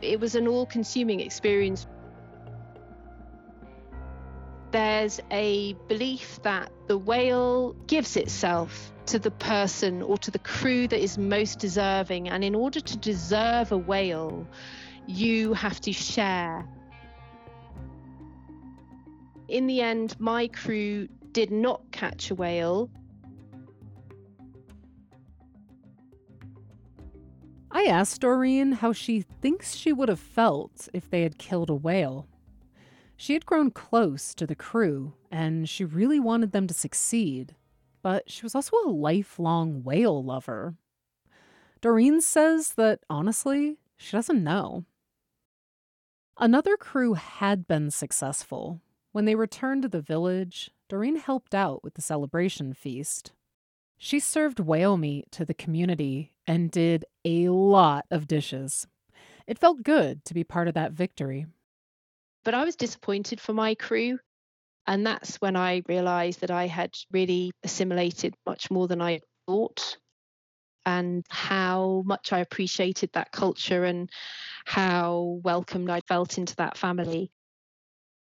It 0.00 0.18
was 0.18 0.34
an 0.34 0.48
all 0.48 0.66
consuming 0.66 1.20
experience. 1.20 1.86
There's 4.72 5.20
a 5.30 5.74
belief 5.86 6.40
that 6.42 6.72
the 6.88 6.98
whale 6.98 7.74
gives 7.86 8.16
itself 8.16 8.92
to 9.06 9.18
the 9.18 9.30
person 9.30 10.02
or 10.02 10.18
to 10.18 10.30
the 10.30 10.38
crew 10.40 10.88
that 10.88 11.00
is 11.00 11.16
most 11.18 11.60
deserving. 11.60 12.28
And 12.28 12.42
in 12.42 12.54
order 12.54 12.80
to 12.80 12.96
deserve 12.96 13.70
a 13.70 13.78
whale, 13.78 14.46
you 15.06 15.52
have 15.54 15.80
to 15.82 15.92
share 15.92 16.66
in 19.52 19.66
the 19.66 19.82
end, 19.82 20.18
my 20.18 20.48
crew 20.48 21.08
did 21.32 21.50
not 21.50 21.82
catch 21.92 22.30
a 22.30 22.34
whale. 22.34 22.90
I 27.70 27.84
asked 27.84 28.22
Doreen 28.22 28.72
how 28.72 28.94
she 28.94 29.20
thinks 29.20 29.76
she 29.76 29.92
would 29.92 30.08
have 30.08 30.20
felt 30.20 30.88
if 30.94 31.10
they 31.10 31.22
had 31.22 31.36
killed 31.36 31.68
a 31.68 31.74
whale. 31.74 32.26
She 33.22 33.34
had 33.34 33.46
grown 33.46 33.70
close 33.70 34.34
to 34.34 34.48
the 34.48 34.56
crew, 34.56 35.14
and 35.30 35.68
she 35.68 35.84
really 35.84 36.18
wanted 36.18 36.50
them 36.50 36.66
to 36.66 36.74
succeed, 36.74 37.54
but 38.02 38.28
she 38.28 38.42
was 38.42 38.56
also 38.56 38.76
a 38.78 38.90
lifelong 38.90 39.84
whale 39.84 40.24
lover. 40.24 40.74
Doreen 41.80 42.20
says 42.20 42.74
that, 42.74 42.98
honestly, 43.08 43.78
she 43.96 44.16
doesn't 44.16 44.42
know. 44.42 44.86
Another 46.36 46.76
crew 46.76 47.14
had 47.14 47.68
been 47.68 47.92
successful, 47.92 48.80
when 49.12 49.24
they 49.24 49.36
returned 49.36 49.82
to 49.82 49.88
the 49.88 50.00
village, 50.00 50.72
Doreen 50.88 51.14
helped 51.14 51.54
out 51.54 51.84
with 51.84 51.94
the 51.94 52.02
celebration 52.02 52.74
feast. 52.74 53.30
She 53.96 54.18
served 54.18 54.58
whale 54.58 54.96
meat 54.96 55.30
to 55.30 55.44
the 55.44 55.54
community 55.54 56.34
and 56.44 56.72
did 56.72 57.04
a 57.24 57.50
lot 57.50 58.04
of 58.10 58.26
dishes. 58.26 58.88
It 59.46 59.60
felt 59.60 59.84
good 59.84 60.24
to 60.24 60.34
be 60.34 60.42
part 60.42 60.66
of 60.66 60.74
that 60.74 60.90
victory. 60.90 61.46
But 62.44 62.54
I 62.54 62.64
was 62.64 62.76
disappointed 62.76 63.40
for 63.40 63.52
my 63.52 63.74
crew. 63.74 64.18
And 64.86 65.06
that's 65.06 65.36
when 65.36 65.54
I 65.54 65.82
realized 65.88 66.40
that 66.40 66.50
I 66.50 66.66
had 66.66 66.90
really 67.12 67.52
assimilated 67.62 68.34
much 68.44 68.70
more 68.70 68.88
than 68.88 69.00
I 69.00 69.20
thought, 69.46 69.96
and 70.84 71.24
how 71.30 72.02
much 72.04 72.32
I 72.32 72.40
appreciated 72.40 73.10
that 73.12 73.30
culture 73.30 73.84
and 73.84 74.10
how 74.64 75.40
welcomed 75.44 75.88
I 75.88 76.00
felt 76.08 76.36
into 76.36 76.56
that 76.56 76.76
family 76.76 77.30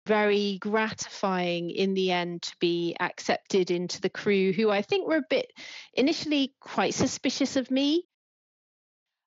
very 0.09 0.57
gratifying 0.59 1.69
in 1.69 1.93
the 1.93 2.11
end 2.11 2.41
to 2.41 2.57
be 2.59 2.97
accepted 2.99 3.71
into 3.71 4.01
the 4.01 4.09
crew, 4.09 4.53
who 4.53 4.71
I 4.71 4.81
think 4.81 5.07
were 5.07 5.19
a 5.19 5.27
bit 5.29 5.53
initially 5.93 6.55
quite 6.61 6.95
suspicious 6.95 7.57
of 7.57 7.71
me. 7.71 8.05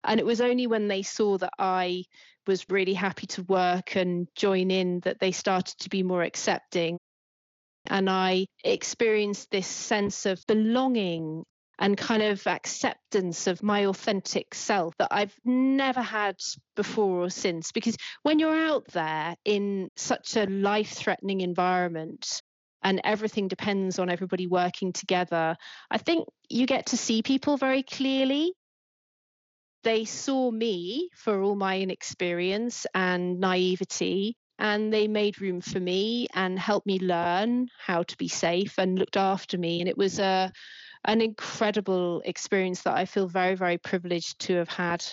And 0.04 0.20
it 0.20 0.26
was 0.26 0.42
only 0.42 0.68
when 0.68 0.88
they 0.88 1.04
saw 1.04 1.38
that 1.38 1.54
I 1.60 2.06
was 2.48 2.70
really 2.70 2.94
happy 2.94 3.28
to 3.28 3.44
work 3.44 3.96
and 3.96 4.28
join 4.36 4.72
in 4.72 5.00
that 5.02 5.20
they 5.20 5.32
started 5.32 5.78
to 5.80 5.90
be 5.90 6.04
more 6.04 6.24
accepting. 6.24 6.98
And 7.88 8.10
I 8.10 8.46
experienced 8.64 9.50
this 9.52 9.68
sense 9.68 10.26
of 10.26 10.44
belonging 10.48 11.44
and 11.80 11.98
kind 11.98 12.22
of 12.22 12.46
acceptance 12.46 13.48
of 13.48 13.64
my 13.64 13.88
authentic 13.88 14.54
self 14.54 14.94
that 14.98 15.08
I've 15.10 15.36
never 15.44 16.02
had 16.02 16.36
before 16.76 17.24
or 17.24 17.30
since. 17.30 17.72
Because 17.72 17.98
when 18.22 18.38
you're 18.38 18.56
out 18.56 18.86
there 18.90 19.36
in 19.46 19.90
such 19.96 20.38
a 20.38 20.46
life 20.46 20.92
threatening 20.92 21.42
environment, 21.42 22.42
and 22.84 23.02
everything 23.04 23.48
depends 23.48 24.00
on 24.00 24.10
everybody 24.10 24.48
working 24.48 24.92
together. 24.92 25.56
I 25.90 25.98
think 25.98 26.28
you 26.50 26.66
get 26.66 26.88
to 26.88 26.98
see 26.98 27.22
people 27.22 27.58
very 27.58 27.84
clearly. 27.84 28.54
They 29.84 30.06
saw 30.06 30.52
me 30.52 31.10
for 31.16 31.42
all 31.42 31.56
my 31.56 31.80
inexperience 31.80 32.86
and 32.94 33.40
naivety, 33.40 34.36
and 34.60 34.94
they 34.94 35.08
made 35.08 35.42
room 35.42 35.60
for 35.62 35.80
me 35.80 36.28
and 36.34 36.60
helped 36.60 36.86
me 36.86 37.00
learn 37.00 37.68
how 37.80 38.04
to 38.04 38.18
be 38.18 38.28
safe 38.28 38.78
and 38.78 39.00
looked 39.00 39.18
after 39.18 39.58
me. 39.58 39.80
And 39.80 39.90
it 39.90 39.98
was 39.98 40.20
a 40.20 40.52
an 41.06 41.20
incredible 41.20 42.22
experience 42.26 42.84
that 42.84 42.96
I 42.96 43.06
feel 43.06 43.28
very, 43.28 43.56
very 43.56 43.80
privileged 43.80 44.40
to 44.42 44.56
have 44.58 44.70
had. 44.70 45.04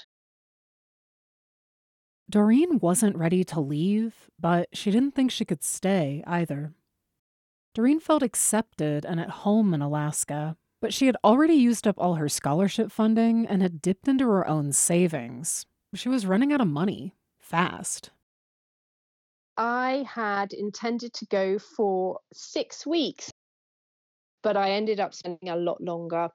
Doreen 2.29 2.79
wasn't 2.79 3.17
ready 3.17 3.43
to 3.45 3.61
leave, 3.61 4.29
but 4.39 4.69
she 4.75 4.91
didn't 4.91 5.15
think 5.15 5.31
she 5.31 5.47
could 5.47 5.65
stay 5.65 6.23
either. 6.27 6.75
Doreen 7.75 8.01
felt 8.01 8.23
accepted 8.23 9.07
and 9.07 9.19
at 9.19 9.31
home 9.31 9.73
in 9.73 9.81
Alaska, 9.81 10.59
but 10.81 10.93
she 10.95 11.07
had 11.07 11.17
already 11.25 11.55
used 11.55 11.87
up 11.87 11.97
all 11.99 12.15
her 12.15 12.29
scholarship 12.29 12.91
funding 12.91 13.47
and 13.47 13.63
had 13.63 13.83
dipped 13.83 14.09
into 14.09 14.27
her 14.29 14.47
own 14.47 14.73
savings. 14.73 15.67
She 15.95 16.09
was 16.09 16.27
running 16.27 16.53
out 16.53 16.61
of 16.61 16.69
money 16.69 17.15
fast. 17.39 18.11
I 19.57 20.07
had 20.09 20.53
intended 20.53 21.13
to 21.15 21.27
go 21.27 21.59
for 21.59 22.21
six 22.33 22.87
weeks 22.87 23.33
but 24.43 24.57
I 24.57 24.71
ended 24.71 25.01
up 25.01 25.15
spending 25.15 25.49
a 25.49 25.57
lot 25.57 25.81
longer. 25.81 26.29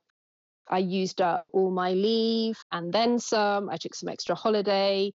I 0.69 0.79
used 0.79 1.21
up 1.21 1.45
all 1.51 1.71
my 1.71 1.93
leave 1.93 2.57
and 2.71 2.93
then 2.93 3.19
some. 3.19 3.69
I 3.69 3.77
took 3.77 3.95
some 3.95 4.09
extra 4.09 4.35
holiday. 4.35 5.11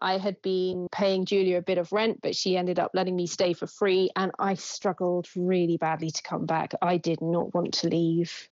I 0.00 0.18
had 0.18 0.40
been 0.42 0.88
paying 0.92 1.24
Julia 1.24 1.58
a 1.58 1.62
bit 1.62 1.78
of 1.78 1.92
rent, 1.92 2.20
but 2.22 2.36
she 2.36 2.56
ended 2.56 2.78
up 2.78 2.90
letting 2.94 3.16
me 3.16 3.26
stay 3.26 3.54
for 3.54 3.66
free. 3.66 4.10
And 4.14 4.32
I 4.38 4.54
struggled 4.54 5.28
really 5.34 5.78
badly 5.78 6.10
to 6.10 6.22
come 6.22 6.46
back. 6.46 6.72
I 6.82 6.98
did 6.98 7.20
not 7.20 7.54
want 7.54 7.74
to 7.74 7.88
leave. 7.88 8.48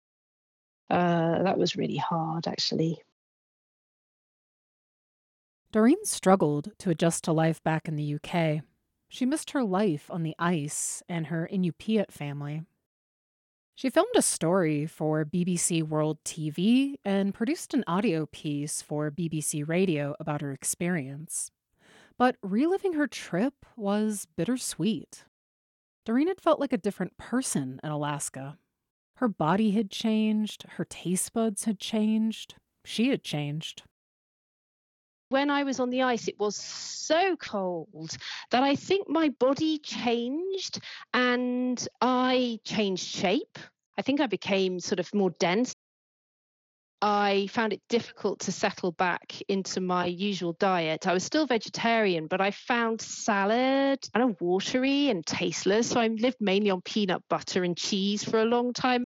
Uh, 0.89 1.43
that 1.43 1.57
was 1.57 1.75
really 1.75 1.97
hard, 1.97 2.47
actually. 2.47 3.01
Doreen 5.71 6.05
struggled 6.05 6.71
to 6.79 6.91
adjust 6.91 7.23
to 7.23 7.33
life 7.33 7.61
back 7.63 7.87
in 7.87 7.95
the 7.95 8.15
UK. 8.15 8.61
She 9.09 9.25
missed 9.25 9.51
her 9.51 9.63
life 9.63 10.09
on 10.09 10.23
the 10.23 10.35
ice 10.37 11.03
and 11.09 11.27
her 11.27 11.49
Inupiat 11.51 12.11
family. 12.11 12.61
She 13.75 13.89
filmed 13.89 14.15
a 14.15 14.21
story 14.21 14.85
for 14.85 15.25
BBC 15.25 15.81
World 15.81 16.19
TV 16.23 16.95
and 17.03 17.33
produced 17.33 17.73
an 17.73 17.83
audio 17.87 18.27
piece 18.27 18.81
for 18.81 19.09
BBC 19.09 19.67
Radio 19.67 20.15
about 20.19 20.41
her 20.41 20.51
experience. 20.51 21.49
But 22.17 22.37
reliving 22.43 22.93
her 22.93 23.07
trip 23.07 23.65
was 23.75 24.27
bittersweet. 24.37 25.25
Doreen 26.05 26.27
had 26.27 26.39
felt 26.39 26.59
like 26.59 26.73
a 26.73 26.77
different 26.77 27.17
person 27.17 27.79
in 27.83 27.89
Alaska. 27.89 28.59
Her 29.15 29.27
body 29.27 29.71
had 29.71 29.89
changed, 29.89 30.65
her 30.77 30.85
taste 30.85 31.33
buds 31.33 31.63
had 31.63 31.79
changed, 31.79 32.55
she 32.85 33.09
had 33.09 33.23
changed 33.23 33.83
when 35.33 35.49
I 35.49 35.63
was 35.63 35.79
on 35.79 35.89
the 35.89 36.03
ice, 36.03 36.27
it 36.27 36.39
was 36.39 36.55
so 36.55 37.35
cold 37.35 38.15
that 38.51 38.61
I 38.61 38.75
think 38.75 39.09
my 39.09 39.29
body 39.29 39.79
changed 39.79 40.79
and 41.11 41.87
I 41.99 42.59
changed 42.63 43.03
shape. 43.03 43.57
I 43.97 44.03
think 44.03 44.21
I 44.21 44.27
became 44.27 44.79
sort 44.79 44.99
of 44.99 45.11
more 45.11 45.31
dense. 45.31 45.73
I 47.01 47.47
found 47.47 47.73
it 47.73 47.81
difficult 47.89 48.41
to 48.41 48.51
settle 48.51 48.91
back 48.91 49.41
into 49.49 49.81
my 49.81 50.05
usual 50.05 50.53
diet. 50.53 51.07
I 51.07 51.13
was 51.13 51.23
still 51.23 51.47
vegetarian, 51.47 52.27
but 52.27 52.39
I 52.39 52.51
found 52.51 53.01
salad 53.01 53.99
kind 54.13 54.29
of 54.29 54.39
watery 54.39 55.09
and 55.09 55.25
tasteless. 55.25 55.89
So 55.89 55.99
I 55.99 56.09
lived 56.09 56.37
mainly 56.41 56.69
on 56.69 56.81
peanut 56.81 57.23
butter 57.27 57.63
and 57.63 57.75
cheese 57.75 58.23
for 58.23 58.39
a 58.39 58.45
long 58.45 58.71
time. 58.71 59.03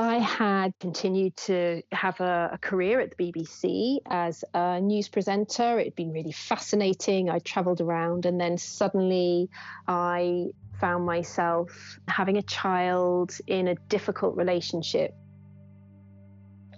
I 0.00 0.16
had 0.16 0.72
continued 0.80 1.36
to 1.36 1.82
have 1.92 2.18
a, 2.20 2.52
a, 2.54 2.58
career 2.58 3.00
at 3.00 3.14
the 3.14 3.22
BBC 3.22 3.98
as 4.08 4.42
a 4.54 4.80
news 4.80 5.10
presenter. 5.10 5.78
It 5.78 5.88
had 5.88 5.94
been 5.94 6.10
really 6.10 6.32
fascinating. 6.32 7.28
I 7.28 7.38
travelled 7.40 7.82
around, 7.82 8.24
and 8.24 8.40
then 8.40 8.56
suddenly 8.56 9.50
I 9.86 10.52
found 10.80 11.04
myself 11.04 12.00
having 12.08 12.38
a 12.38 12.42
child 12.42 13.36
in 13.46 13.68
a 13.68 13.74
difficult 13.90 14.38
relationship. 14.38 15.14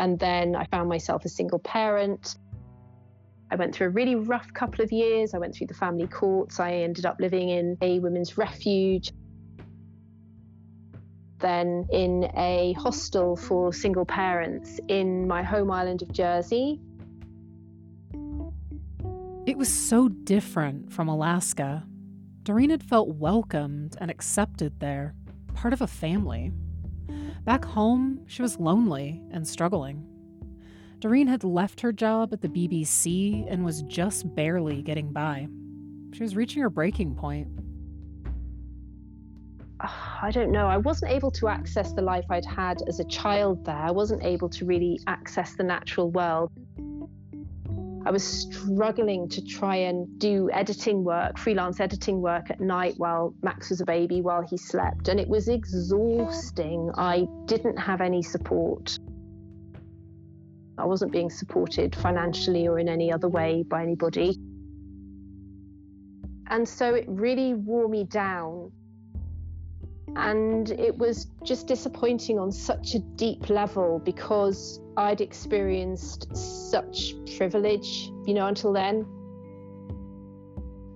And 0.01 0.19
then 0.19 0.57
I 0.57 0.65
found 0.65 0.89
myself 0.89 1.25
a 1.25 1.29
single 1.29 1.61
parent. 1.61 2.35
I 3.53 3.55
went 3.55 3.73
through 3.73 3.87
a 3.87 3.91
really 3.91 4.17
rough 4.17 4.53
couple 4.53 4.83
of 4.83 4.91
years. 4.91 5.33
I 5.33 5.39
went 5.39 5.55
through 5.55 5.69
the 5.69 5.75
family 5.75 6.09
courts. 6.09 6.59
I 6.59 6.73
ended 6.73 7.07
up 7.07 7.19
living 7.21 7.51
in 7.51 7.79
a 7.83 8.01
women's 8.01 8.37
refuge 8.37 9.13
then 11.43 11.87
in 11.93 12.31
a 12.37 12.73
hostel 12.79 13.37
for 13.37 13.73
single 13.73 14.07
parents 14.07 14.81
in 14.89 15.29
my 15.29 15.43
home 15.43 15.71
island 15.71 16.01
of 16.03 16.11
Jersey. 16.13 16.81
It 19.45 19.59
was 19.59 19.69
so 19.69 20.09
different 20.09 20.93
from 20.93 21.09
Alaska. 21.09 21.85
Doreen 22.45 22.71
had 22.71 22.83
felt 22.83 23.09
welcomed 23.17 23.97
and 24.01 24.11
accepted 24.11 24.79
there, 24.81 25.15
part 25.55 25.73
of 25.73 25.83
a 25.83 25.87
family. 25.87 26.53
Back 27.45 27.65
home, 27.65 28.21
she 28.27 28.41
was 28.41 28.61
lonely 28.61 29.21
and 29.33 29.47
struggling. 29.47 30.07
Doreen 31.01 31.27
had 31.27 31.43
left 31.43 31.81
her 31.81 31.93
job 31.93 32.33
at 32.33 32.41
the 32.41 32.49
BBC 32.49 33.45
and 33.51 33.65
was 33.65 33.83
just 33.83 34.33
barely 34.37 34.81
getting 34.83 35.13
by. 35.13 35.49
She 36.13 36.23
was 36.23 36.37
reaching 36.37 36.63
her 36.63 36.71
breaking 36.71 37.17
point. 37.17 37.49
I 39.83 40.31
don't 40.33 40.53
know. 40.53 40.69
I 40.69 40.77
wasn't 40.77 41.11
able 41.11 41.33
to 41.33 41.49
access 41.49 41.93
the 41.93 42.03
life 42.03 42.25
I'd 42.31 42.45
had 42.45 42.83
as 42.87 43.01
a 43.01 43.05
child 43.05 43.65
there. 43.65 43.75
I 43.75 43.91
wasn't 43.91 44.23
able 44.23 44.49
to 44.51 44.65
really 44.65 45.01
access 45.09 45.55
the 45.55 45.65
natural 45.65 46.11
world. 46.11 46.51
I 48.05 48.11
was 48.11 48.25
struggling 48.25 49.29
to 49.29 49.45
try 49.45 49.77
and 49.77 50.19
do 50.19 50.51
editing 50.53 51.05
work, 51.05 51.39
freelance 51.39 51.81
editing 51.81 52.21
work 52.21 52.51
at 52.51 52.61
night 52.61 52.95
while 52.97 53.35
Max 53.43 53.71
was 53.71 53.81
a 53.81 53.85
baby, 53.85 54.21
while 54.21 54.43
he 54.43 54.57
slept. 54.57 55.09
And 55.09 55.19
it 55.19 55.29
was 55.29 55.49
exhausting. 55.49 56.91
I 56.97 57.27
didn't 57.47 57.77
have 57.77 58.01
any 58.01 58.23
support. 58.23 58.99
I 60.79 60.85
wasn't 60.85 61.13
being 61.13 61.31
supported 61.31 61.95
financially 61.95 62.67
or 62.67 62.79
in 62.79 62.89
any 62.89 63.13
other 63.13 63.29
way 63.29 63.63
by 63.63 63.83
anybody. 63.83 64.37
And 66.49 66.69
so 66.69 66.95
it 66.95 67.05
really 67.09 67.55
wore 67.55 67.89
me 67.89 68.05
down. 68.05 68.73
And 70.17 70.71
it 70.71 70.97
was 70.97 71.29
just 71.43 71.67
disappointing 71.67 72.39
on 72.39 72.53
such 72.53 72.95
a 72.95 72.99
deep 72.99 73.49
level 73.49 73.99
because 73.99 74.81
I'd 74.97 75.21
experienced 75.21 76.37
such 76.37 77.15
privilege, 77.37 78.11
you 78.27 78.35
know, 78.35 78.47
until 78.47 78.73
then. 78.73 79.07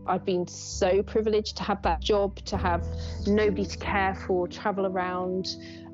I'd 0.06 0.24
been 0.24 0.46
so 0.46 1.02
privileged 1.02 1.56
to 1.56 1.62
have 1.64 1.82
that 1.82 2.00
job, 2.00 2.36
to 2.44 2.56
have 2.56 2.86
nobody 3.26 3.64
to 3.64 3.78
care 3.78 4.14
for, 4.14 4.46
travel 4.46 4.86
around, 4.86 5.48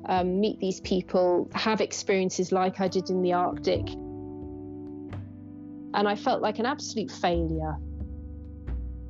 um, 0.05 0.39
meet 0.39 0.59
these 0.59 0.81
people, 0.81 1.49
have 1.55 1.81
experiences 1.81 2.51
like 2.51 2.79
I 2.79 2.87
did 2.87 3.09
in 3.09 3.21
the 3.21 3.33
Arctic. 3.33 3.89
And 5.95 6.07
I 6.07 6.15
felt 6.15 6.41
like 6.41 6.59
an 6.59 6.65
absolute 6.65 7.09
failure. 7.09 7.75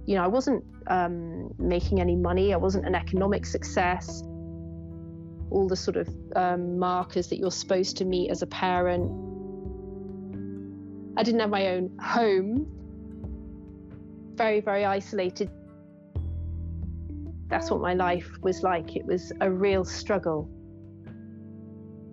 You 0.06 0.16
know, 0.16 0.24
I 0.24 0.28
wasn't 0.28 0.64
um, 0.88 1.54
making 1.58 2.00
any 2.00 2.16
money, 2.16 2.54
I 2.54 2.58
wasn't 2.58 2.86
an 2.86 2.96
economic 2.96 3.46
success. 3.46 4.24
All 5.50 5.68
the 5.68 5.76
sort 5.76 5.98
of 5.98 6.10
um, 6.36 6.80
markers 6.80 7.28
that 7.28 7.38
you're 7.38 7.52
supposed 7.52 7.98
to 7.98 8.06
meet 8.06 8.32
as 8.32 8.42
a 8.42 8.48
parent. 8.48 9.12
I 11.16 11.24
didn't 11.24 11.42
have 11.42 11.50
my 11.50 11.68
own 11.68 11.98
home. 12.00 12.68
Very, 14.36 14.62
very 14.62 14.84
isolated. 14.84 15.50
That's 17.50 17.70
what 17.70 17.82
my 17.82 17.94
life 17.94 18.32
was 18.42 18.64
like. 18.64 18.96
It 18.96 19.06
was 19.06 19.32
a 19.42 19.52
real 19.52 19.86
struggle. 19.86 20.50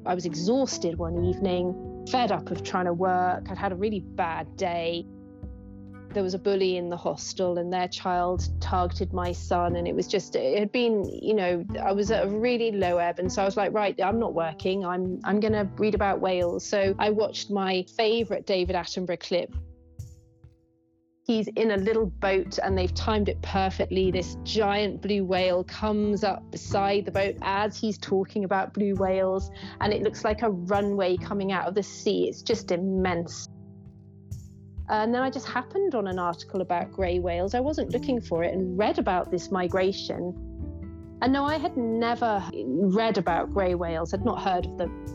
I 0.04 0.14
was 0.14 0.26
exhausted 0.26 0.98
one 0.98 1.24
evening, 1.24 2.06
fed 2.10 2.32
up 2.32 2.50
of 2.50 2.62
trying 2.62 2.86
to 2.86 2.92
work. 2.92 3.46
I'd 3.50 3.58
had 3.58 3.72
a 3.72 3.76
really 3.76 4.00
bad 4.00 4.56
day. 4.56 5.06
There 6.12 6.22
was 6.22 6.34
a 6.34 6.38
bully 6.38 6.76
in 6.76 6.88
the 6.88 6.96
hostel, 6.96 7.58
and 7.58 7.72
their 7.72 7.88
child 7.88 8.48
targeted 8.60 9.12
my 9.12 9.32
son. 9.32 9.76
And 9.76 9.86
it 9.86 9.94
was 9.94 10.06
just, 10.06 10.36
it 10.36 10.58
had 10.58 10.72
been, 10.72 11.04
you 11.04 11.34
know, 11.34 11.64
I 11.82 11.92
was 11.92 12.10
at 12.10 12.24
a 12.24 12.28
really 12.28 12.72
low 12.72 12.98
ebb. 12.98 13.18
And 13.18 13.32
so 13.32 13.42
I 13.42 13.44
was 13.44 13.56
like, 13.56 13.72
right, 13.72 13.98
I'm 14.02 14.18
not 14.18 14.34
working. 14.34 14.84
I'm, 14.84 15.20
I'm 15.24 15.40
going 15.40 15.52
to 15.52 15.68
read 15.76 15.94
about 15.94 16.20
whales. 16.20 16.64
So 16.64 16.94
I 16.98 17.10
watched 17.10 17.50
my 17.50 17.84
favorite 17.96 18.46
David 18.46 18.76
Attenborough 18.76 19.20
clip 19.20 19.54
He's 21.30 21.46
in 21.46 21.70
a 21.70 21.76
little 21.76 22.06
boat 22.06 22.58
and 22.58 22.76
they've 22.76 22.92
timed 22.92 23.28
it 23.28 23.40
perfectly. 23.40 24.10
This 24.10 24.36
giant 24.42 25.00
blue 25.00 25.24
whale 25.24 25.62
comes 25.62 26.24
up 26.24 26.50
beside 26.50 27.04
the 27.04 27.12
boat 27.12 27.36
as 27.42 27.78
he's 27.78 27.98
talking 27.98 28.42
about 28.42 28.74
blue 28.74 28.96
whales, 28.96 29.48
and 29.80 29.92
it 29.92 30.02
looks 30.02 30.24
like 30.24 30.42
a 30.42 30.50
runway 30.50 31.16
coming 31.16 31.52
out 31.52 31.68
of 31.68 31.76
the 31.76 31.84
sea. 31.84 32.28
It's 32.28 32.42
just 32.42 32.72
immense. 32.72 33.48
Uh, 34.90 35.04
and 35.04 35.14
then 35.14 35.22
I 35.22 35.30
just 35.30 35.46
happened 35.46 35.94
on 35.94 36.08
an 36.08 36.18
article 36.18 36.62
about 36.62 36.90
grey 36.90 37.20
whales. 37.20 37.54
I 37.54 37.60
wasn't 37.60 37.92
looking 37.92 38.20
for 38.20 38.42
it 38.42 38.52
and 38.52 38.76
read 38.76 38.98
about 38.98 39.30
this 39.30 39.52
migration. 39.52 40.34
And 41.22 41.32
no, 41.32 41.44
I 41.44 41.58
had 41.58 41.76
never 41.76 42.42
read 42.52 43.16
about 43.16 43.52
grey 43.52 43.76
whales, 43.76 44.12
I'd 44.12 44.24
not 44.24 44.42
heard 44.42 44.66
of 44.66 44.78
them. 44.78 45.06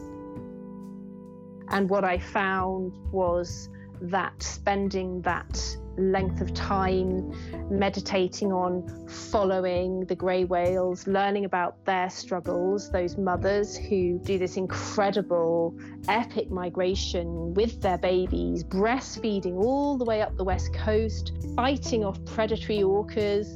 And 1.70 1.90
what 1.90 2.06
I 2.06 2.20
found 2.20 2.94
was 3.12 3.70
that 4.00 4.42
spending 4.42 5.22
that 5.24 5.78
length 5.98 6.42
of 6.42 6.54
time 6.54 7.32
meditating 7.70 8.52
on 8.52 9.08
following 9.08 10.06
the 10.06 10.16
grey 10.16 10.44
whales, 10.44 11.08
learning 11.08 11.46
about 11.46 11.84
their 11.86 12.10
struggles, 12.10 12.92
those 12.92 13.18
mothers 13.18 13.76
who 13.78 14.20
do 14.20 14.38
this 14.38 14.58
incredible, 14.58 15.76
epic 16.08 16.52
migration 16.52 17.54
with 17.54 17.82
their 17.82 17.98
babies, 17.98 18.64
breastfeeding 18.64 19.56
all 19.56 19.98
the 19.98 20.06
way 20.06 20.22
up 20.22 20.36
the 20.38 20.44
west 20.44 20.74
coast, 20.74 21.32
fighting 21.56 22.04
off 22.04 22.24
predatory 22.26 22.80
orcas. 22.80 23.56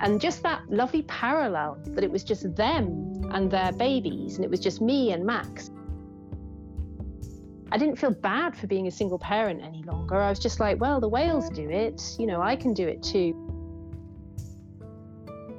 And 0.00 0.20
just 0.20 0.42
that 0.42 0.62
lovely 0.68 1.02
parallel 1.02 1.78
that 1.88 2.02
it 2.02 2.10
was 2.10 2.24
just 2.24 2.54
them 2.56 3.12
and 3.30 3.50
their 3.50 3.72
babies, 3.72 4.36
and 4.36 4.44
it 4.44 4.50
was 4.50 4.60
just 4.60 4.80
me 4.80 5.12
and 5.12 5.24
Max. 5.24 5.70
I 7.72 7.78
didn't 7.78 7.96
feel 7.96 8.10
bad 8.10 8.54
for 8.54 8.66
being 8.66 8.86
a 8.86 8.90
single 8.90 9.18
parent 9.18 9.62
any 9.62 9.82
longer. 9.84 10.16
I 10.16 10.28
was 10.28 10.38
just 10.38 10.60
like, 10.60 10.78
well, 10.78 11.00
the 11.00 11.08
whales 11.08 11.48
do 11.48 11.70
it, 11.70 12.02
you 12.18 12.26
know, 12.26 12.42
I 12.42 12.54
can 12.54 12.74
do 12.74 12.86
it 12.86 13.02
too. 13.02 13.34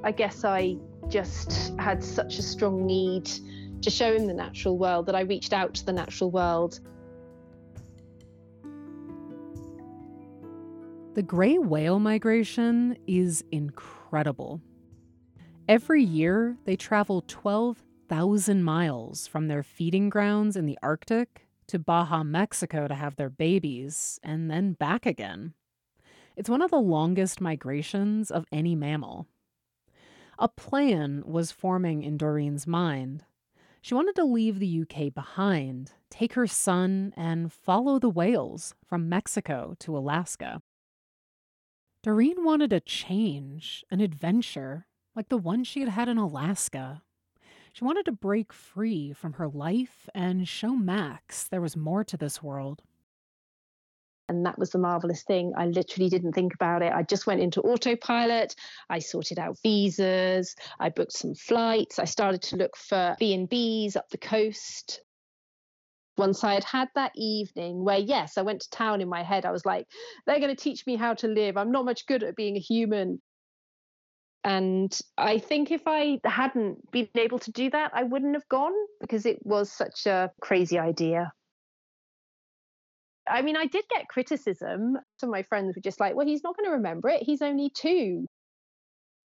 I 0.04 0.12
guess 0.12 0.44
I 0.44 0.76
just 1.08 1.76
had 1.76 2.04
such 2.04 2.38
a 2.38 2.42
strong 2.42 2.86
need 2.86 3.28
to 3.82 3.90
show 3.90 4.14
him 4.14 4.28
the 4.28 4.32
natural 4.32 4.78
world 4.78 5.06
that 5.06 5.16
I 5.16 5.22
reached 5.22 5.52
out 5.52 5.74
to 5.74 5.84
the 5.84 5.92
natural 5.92 6.30
world. 6.30 6.78
The 11.14 11.22
gray 11.22 11.58
whale 11.58 11.98
migration 11.98 12.96
is 13.08 13.42
incredible. 13.50 14.60
Every 15.66 16.04
year, 16.04 16.58
they 16.64 16.76
travel 16.76 17.24
12,000 17.26 18.62
miles 18.62 19.26
from 19.26 19.48
their 19.48 19.64
feeding 19.64 20.10
grounds 20.10 20.54
in 20.56 20.66
the 20.66 20.78
Arctic 20.80 21.43
to 21.68 21.78
Baja, 21.78 22.22
Mexico 22.22 22.88
to 22.88 22.94
have 22.94 23.16
their 23.16 23.30
babies, 23.30 24.18
and 24.22 24.50
then 24.50 24.72
back 24.72 25.06
again. 25.06 25.54
It's 26.36 26.50
one 26.50 26.62
of 26.62 26.70
the 26.70 26.80
longest 26.80 27.40
migrations 27.40 28.30
of 28.30 28.46
any 28.50 28.74
mammal. 28.74 29.26
A 30.38 30.48
plan 30.48 31.22
was 31.24 31.52
forming 31.52 32.02
in 32.02 32.16
Doreen's 32.16 32.66
mind. 32.66 33.24
She 33.80 33.94
wanted 33.94 34.16
to 34.16 34.24
leave 34.24 34.58
the 34.58 34.82
UK 34.82 35.14
behind, 35.14 35.92
take 36.10 36.32
her 36.32 36.46
son, 36.46 37.12
and 37.16 37.52
follow 37.52 37.98
the 37.98 38.08
whales 38.08 38.74
from 38.84 39.08
Mexico 39.08 39.76
to 39.80 39.96
Alaska. 39.96 40.62
Doreen 42.02 42.44
wanted 42.44 42.72
a 42.72 42.80
change, 42.80 43.84
an 43.90 44.00
adventure, 44.00 44.86
like 45.14 45.28
the 45.28 45.38
one 45.38 45.64
she 45.64 45.80
had 45.80 45.90
had 45.90 46.08
in 46.08 46.18
Alaska 46.18 47.02
she 47.74 47.84
wanted 47.84 48.04
to 48.04 48.12
break 48.12 48.52
free 48.52 49.12
from 49.12 49.32
her 49.32 49.48
life 49.48 50.08
and 50.14 50.46
show 50.46 50.76
Max 50.76 51.48
there 51.48 51.60
was 51.60 51.76
more 51.76 52.04
to 52.04 52.16
this 52.16 52.40
world. 52.40 52.82
And 54.28 54.46
that 54.46 54.60
was 54.60 54.70
the 54.70 54.78
marvelous 54.78 55.24
thing. 55.24 55.52
I 55.56 55.66
literally 55.66 56.08
didn't 56.08 56.34
think 56.34 56.54
about 56.54 56.82
it. 56.82 56.92
I 56.92 57.02
just 57.02 57.26
went 57.26 57.40
into 57.40 57.60
autopilot. 57.62 58.54
I 58.88 59.00
sorted 59.00 59.40
out 59.40 59.58
visas. 59.60 60.54
I 60.78 60.88
booked 60.88 61.14
some 61.14 61.34
flights. 61.34 61.98
I 61.98 62.04
started 62.04 62.42
to 62.42 62.56
look 62.56 62.76
for 62.76 63.16
B&Bs 63.18 63.96
up 63.96 64.08
the 64.08 64.18
coast. 64.18 65.02
Once 66.16 66.44
I 66.44 66.54
had 66.54 66.64
had 66.64 66.88
that 66.94 67.10
evening 67.16 67.84
where, 67.84 67.98
yes, 67.98 68.38
I 68.38 68.42
went 68.42 68.60
to 68.60 68.70
town 68.70 69.00
in 69.00 69.08
my 69.08 69.24
head, 69.24 69.44
I 69.44 69.50
was 69.50 69.66
like, 69.66 69.88
they're 70.26 70.38
going 70.38 70.54
to 70.54 70.62
teach 70.62 70.86
me 70.86 70.94
how 70.94 71.14
to 71.14 71.26
live. 71.26 71.56
I'm 71.56 71.72
not 71.72 71.84
much 71.84 72.06
good 72.06 72.22
at 72.22 72.36
being 72.36 72.56
a 72.56 72.60
human. 72.60 73.20
And 74.44 74.96
I 75.16 75.38
think 75.38 75.70
if 75.70 75.82
I 75.86 76.20
hadn't 76.24 76.90
been 76.90 77.08
able 77.16 77.38
to 77.40 77.50
do 77.50 77.70
that, 77.70 77.92
I 77.94 78.02
wouldn't 78.02 78.34
have 78.34 78.46
gone 78.50 78.74
because 79.00 79.24
it 79.24 79.38
was 79.42 79.72
such 79.72 80.04
a 80.04 80.30
crazy 80.42 80.78
idea. 80.78 81.32
I 83.26 83.40
mean, 83.40 83.56
I 83.56 83.64
did 83.64 83.86
get 83.88 84.08
criticism. 84.08 84.98
Some 85.18 85.30
of 85.30 85.32
my 85.32 85.44
friends 85.44 85.74
were 85.74 85.80
just 85.80 85.98
like, 85.98 86.14
well, 86.14 86.26
he's 86.26 86.42
not 86.44 86.56
going 86.58 86.66
to 86.66 86.74
remember 86.74 87.08
it. 87.08 87.22
He's 87.22 87.40
only 87.40 87.70
two. 87.74 88.26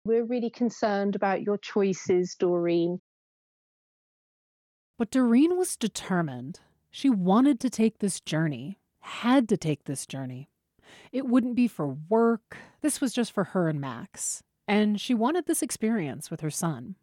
We're 0.04 0.26
really 0.26 0.50
concerned 0.50 1.16
about 1.16 1.40
your 1.40 1.56
choices, 1.56 2.36
Doreen. 2.38 3.00
But 4.98 5.10
Doreen 5.10 5.56
was 5.56 5.78
determined. 5.78 6.60
She 6.90 7.08
wanted 7.08 7.58
to 7.60 7.70
take 7.70 7.98
this 7.98 8.20
journey, 8.20 8.78
had 9.00 9.48
to 9.48 9.56
take 9.56 9.84
this 9.84 10.06
journey. 10.06 10.50
It 11.10 11.26
wouldn't 11.26 11.56
be 11.56 11.68
for 11.68 11.96
work. 12.10 12.58
This 12.82 13.00
was 13.00 13.14
just 13.14 13.32
for 13.32 13.44
her 13.44 13.68
and 13.68 13.80
Max 13.80 14.42
and 14.68 15.00
she 15.00 15.14
wanted 15.14 15.46
this 15.46 15.62
experience 15.62 16.30
with 16.30 16.40
her 16.40 16.50
son. 16.50 16.96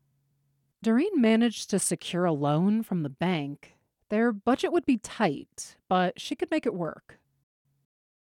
Doreen 0.81 1.21
managed 1.21 1.69
to 1.69 1.79
secure 1.79 2.25
a 2.25 2.33
loan 2.33 2.83
from 2.83 3.03
the 3.03 3.09
bank. 3.09 3.75
Their 4.09 4.33
budget 4.33 4.73
would 4.73 4.85
be 4.85 4.97
tight, 4.97 5.77
but 5.87 6.19
she 6.19 6.35
could 6.35 6.51
make 6.51 6.65
it 6.65 6.73
work. 6.73 7.19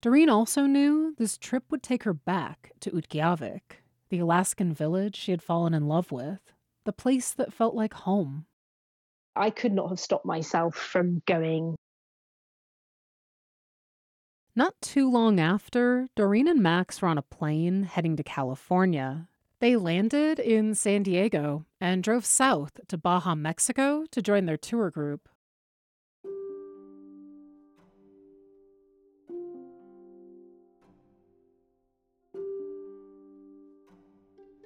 Doreen 0.01 0.29
also 0.29 0.65
knew 0.65 1.13
this 1.17 1.37
trip 1.37 1.65
would 1.69 1.83
take 1.83 2.03
her 2.03 2.13
back 2.13 2.71
to 2.79 2.91
Utqiagvik, 2.91 3.83
the 4.09 4.19
Alaskan 4.19 4.73
village 4.73 5.15
she 5.15 5.31
had 5.31 5.41
fallen 5.41 5.73
in 5.73 5.87
love 5.87 6.11
with, 6.11 6.53
the 6.85 6.93
place 6.93 7.31
that 7.31 7.53
felt 7.53 7.75
like 7.75 7.93
home. 7.93 8.45
I 9.35 9.49
could 9.49 9.73
not 9.73 9.89
have 9.89 9.99
stopped 9.99 10.25
myself 10.25 10.75
from 10.75 11.21
going. 11.27 11.75
Not 14.57 14.81
too 14.81 15.07
long 15.07 15.39
after, 15.39 16.07
Doreen 16.15 16.47
and 16.47 16.63
Max 16.63 16.99
were 16.99 17.07
on 17.07 17.19
a 17.19 17.21
plane 17.21 17.83
heading 17.83 18.15
to 18.15 18.23
California. 18.23 19.27
They 19.59 19.75
landed 19.75 20.39
in 20.39 20.73
San 20.73 21.03
Diego 21.03 21.67
and 21.79 22.01
drove 22.01 22.25
south 22.25 22.79
to 22.87 22.97
Baja, 22.97 23.35
Mexico 23.35 24.05
to 24.09 24.19
join 24.19 24.47
their 24.47 24.57
tour 24.57 24.89
group. 24.89 25.29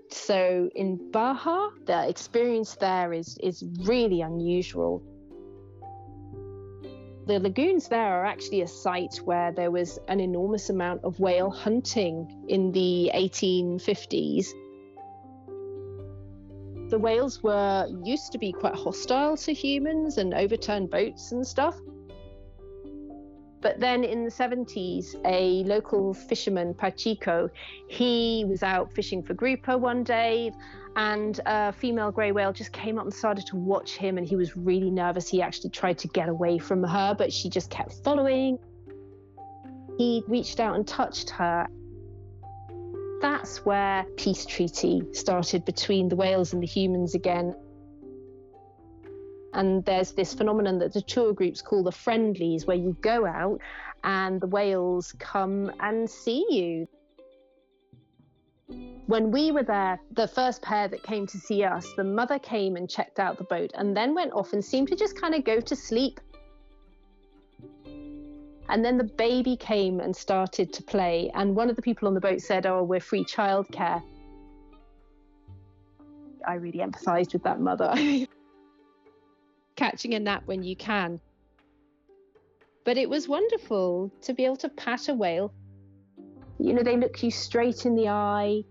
So 0.09 0.69
in 0.73 1.11
Baja, 1.11 1.71
the 1.85 2.07
experience 2.07 2.75
there 2.75 3.11
is 3.11 3.37
is 3.43 3.65
really 3.83 4.21
unusual. 4.21 5.03
The 7.27 7.39
lagoons 7.39 7.87
there 7.87 8.19
are 8.19 8.25
actually 8.25 8.61
a 8.61 8.67
site 8.67 9.17
where 9.25 9.51
there 9.51 9.69
was 9.69 9.99
an 10.07 10.19
enormous 10.19 10.71
amount 10.71 11.03
of 11.03 11.19
whale 11.19 11.51
hunting 11.51 12.45
in 12.47 12.71
the 12.71 13.11
1850s. 13.13 14.47
The 16.89 16.97
whales 16.97 17.43
were 17.43 17.87
used 18.03 18.31
to 18.31 18.39
be 18.39 18.51
quite 18.51 18.75
hostile 18.75 19.37
to 19.37 19.53
humans 19.53 20.17
and 20.17 20.33
overturn 20.33 20.87
boats 20.87 21.31
and 21.31 21.45
stuff. 21.45 21.79
But 23.61 23.79
then 23.79 24.03
in 24.03 24.23
the 24.23 24.31
70s, 24.31 25.15
a 25.23 25.63
local 25.65 26.15
fisherman, 26.15 26.73
Pachico, 26.73 27.49
he 27.87 28.43
was 28.47 28.63
out 28.63 28.91
fishing 28.91 29.21
for 29.21 29.35
grouper 29.35 29.77
one 29.77 30.03
day 30.03 30.51
and 30.95 31.39
a 31.45 31.71
female 31.71 32.11
grey 32.11 32.31
whale 32.31 32.51
just 32.51 32.73
came 32.73 32.97
up 32.97 33.05
and 33.05 33.13
started 33.13 33.45
to 33.47 33.55
watch 33.55 33.95
him 33.95 34.17
and 34.17 34.27
he 34.27 34.35
was 34.35 34.57
really 34.57 34.89
nervous. 34.89 35.29
He 35.29 35.41
actually 35.41 35.69
tried 35.69 35.97
to 35.99 36.07
get 36.09 36.27
away 36.27 36.57
from 36.57 36.83
her, 36.83 37.15
but 37.17 37.31
she 37.31 37.49
just 37.49 37.69
kept 37.69 37.93
following. 38.03 38.59
He 39.97 40.23
reached 40.27 40.59
out 40.59 40.75
and 40.75 40.85
touched 40.87 41.29
her. 41.31 41.67
That's 43.21 43.63
where 43.65 44.05
peace 44.17 44.45
treaty 44.45 45.03
started 45.13 45.63
between 45.63 46.09
the 46.09 46.15
whales 46.15 46.53
and 46.53 46.61
the 46.61 46.67
humans 46.67 47.15
again. 47.15 47.55
And 49.53 49.85
there's 49.85 50.13
this 50.13 50.33
phenomenon 50.33 50.79
that 50.79 50.93
the 50.93 51.01
tour 51.01 51.33
groups 51.33 51.61
call 51.61 51.83
the 51.83 51.91
friendlies, 51.91 52.65
where 52.65 52.77
you 52.77 52.97
go 53.01 53.25
out 53.25 53.59
and 54.03 54.41
the 54.41 54.47
whales 54.47 55.13
come 55.19 55.71
and 55.79 56.09
see 56.09 56.45
you. 56.49 56.87
When 59.11 59.29
we 59.29 59.51
were 59.51 59.63
there, 59.63 59.99
the 60.13 60.25
first 60.25 60.61
pair 60.61 60.87
that 60.87 61.03
came 61.03 61.27
to 61.27 61.37
see 61.37 61.65
us, 61.65 61.85
the 61.97 62.03
mother 62.05 62.39
came 62.39 62.77
and 62.77 62.89
checked 62.89 63.19
out 63.19 63.37
the 63.37 63.43
boat 63.43 63.71
and 63.75 63.93
then 63.93 64.15
went 64.15 64.31
off 64.31 64.53
and 64.53 64.63
seemed 64.63 64.87
to 64.87 64.95
just 64.95 65.19
kind 65.19 65.35
of 65.35 65.43
go 65.43 65.59
to 65.59 65.75
sleep. 65.75 66.21
And 68.69 68.85
then 68.85 68.97
the 68.97 69.03
baby 69.03 69.57
came 69.57 69.99
and 69.99 70.15
started 70.15 70.71
to 70.71 70.81
play. 70.81 71.29
And 71.35 71.57
one 71.57 71.69
of 71.69 71.75
the 71.75 71.81
people 71.81 72.07
on 72.07 72.13
the 72.13 72.21
boat 72.21 72.39
said, 72.39 72.65
Oh, 72.65 72.83
we're 72.83 73.01
free 73.01 73.25
childcare. 73.25 74.01
I 76.47 76.53
really 76.53 76.79
empathized 76.79 77.33
with 77.33 77.43
that 77.43 77.59
mother. 77.59 77.93
catching 79.75 80.13
a 80.13 80.21
nap 80.21 80.43
when 80.45 80.63
you 80.63 80.77
can. 80.77 81.19
But 82.85 82.95
it 82.95 83.09
was 83.09 83.27
wonderful 83.27 84.09
to 84.21 84.33
be 84.33 84.45
able 84.45 84.55
to 84.55 84.69
pat 84.69 85.09
a 85.09 85.13
whale. 85.13 85.51
You 86.59 86.71
know, 86.71 86.81
they 86.81 86.95
look 86.95 87.21
you 87.21 87.29
straight 87.29 87.85
in 87.85 87.95
the 87.95 88.07
eye. 88.07 88.63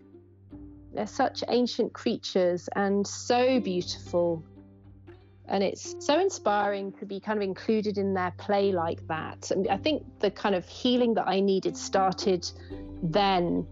They're 0.94 1.06
such 1.06 1.44
ancient 1.48 1.92
creatures 1.92 2.68
and 2.74 3.06
so 3.06 3.60
beautiful. 3.60 4.42
And 5.46 5.64
it's 5.64 5.96
so 5.98 6.20
inspiring 6.20 6.92
to 6.92 7.06
be 7.06 7.20
kind 7.20 7.38
of 7.38 7.42
included 7.42 7.98
in 7.98 8.14
their 8.14 8.32
play 8.38 8.72
like 8.72 9.06
that. 9.08 9.50
And 9.50 9.68
I 9.68 9.76
think 9.76 10.04
the 10.20 10.30
kind 10.30 10.54
of 10.54 10.66
healing 10.66 11.14
that 11.14 11.26
I 11.26 11.40
needed 11.40 11.76
started 11.76 12.48
then 13.02 13.66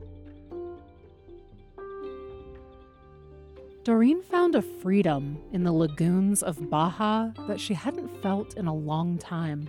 Doreen 3.88 4.22
found 4.22 4.54
a 4.54 4.60
freedom 4.60 5.38
in 5.52 5.64
the 5.64 5.72
lagoons 5.72 6.42
of 6.42 6.68
Baja 6.68 7.30
that 7.46 7.58
she 7.58 7.72
hadn't 7.72 8.08
felt 8.20 8.54
in 8.58 8.66
a 8.66 8.74
long 8.74 9.16
time. 9.16 9.66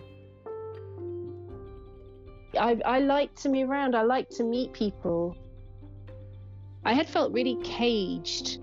I, 2.59 2.81
I 2.85 2.99
like 2.99 3.33
to 3.35 3.49
move 3.49 3.69
around, 3.69 3.95
I 3.95 4.01
like 4.01 4.29
to 4.31 4.43
meet 4.43 4.73
people. 4.73 5.37
I 6.83 6.93
had 6.93 7.09
felt 7.09 7.33
really 7.33 7.57
caged. 7.63 8.59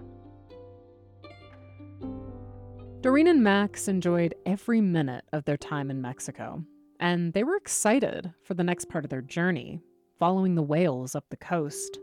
Doreen 3.02 3.28
and 3.28 3.44
Max 3.44 3.86
enjoyed 3.88 4.34
every 4.46 4.80
minute 4.80 5.24
of 5.32 5.44
their 5.44 5.56
time 5.56 5.90
in 5.90 6.02
Mexico, 6.02 6.64
and 6.98 7.32
they 7.32 7.44
were 7.44 7.56
excited 7.56 8.32
for 8.42 8.54
the 8.54 8.64
next 8.64 8.88
part 8.88 9.04
of 9.04 9.10
their 9.10 9.22
journey, 9.22 9.80
following 10.18 10.54
the 10.54 10.62
whales 10.62 11.14
up 11.14 11.24
the 11.30 11.36
coast. 11.36 12.00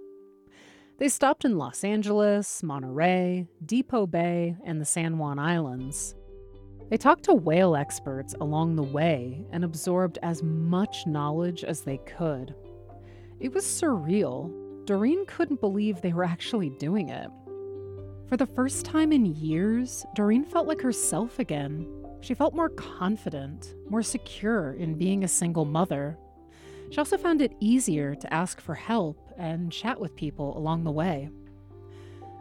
They 0.99 1.09
stopped 1.09 1.43
in 1.43 1.57
Los 1.57 1.83
Angeles, 1.83 2.63
Monterey, 2.63 3.47
Depoe 3.65 4.05
Bay, 4.05 4.55
and 4.63 4.79
the 4.79 4.85
San 4.85 5.17
Juan 5.17 5.39
Islands. 5.39 6.15
They 6.89 6.97
talked 6.97 7.23
to 7.23 7.33
whale 7.33 7.75
experts 7.75 8.35
along 8.39 8.75
the 8.75 8.83
way 8.83 9.43
and 9.51 9.65
absorbed 9.65 10.19
as 10.21 10.43
much 10.43 11.07
knowledge 11.07 11.63
as 11.63 11.81
they 11.81 11.97
could. 11.97 12.55
It 13.39 13.53
was 13.53 13.65
surreal. 13.65 14.53
Doreen 14.85 15.25
couldn't 15.25 15.61
believe 15.61 16.01
they 16.01 16.11
were 16.11 16.25
actually 16.25 16.69
doing 16.71 17.09
it. 17.09 17.29
For 18.27 18.35
the 18.35 18.45
first 18.45 18.85
time 18.85 19.13
in 19.13 19.25
years, 19.25 20.05
Doreen 20.13 20.43
felt 20.43 20.67
like 20.67 20.81
herself 20.81 21.39
again. 21.39 21.87
She 22.19 22.33
felt 22.33 22.55
more 22.55 22.69
confident, 22.69 23.75
more 23.89 24.01
secure 24.01 24.73
in 24.73 24.97
being 24.97 25.23
a 25.23 25.27
single 25.27 25.65
mother. 25.65 26.17
She 26.89 26.97
also 26.97 27.17
found 27.17 27.41
it 27.41 27.55
easier 27.59 28.13
to 28.15 28.33
ask 28.33 28.59
for 28.59 28.75
help 28.75 29.17
and 29.37 29.71
chat 29.71 29.99
with 29.99 30.15
people 30.15 30.57
along 30.57 30.83
the 30.83 30.91
way. 30.91 31.29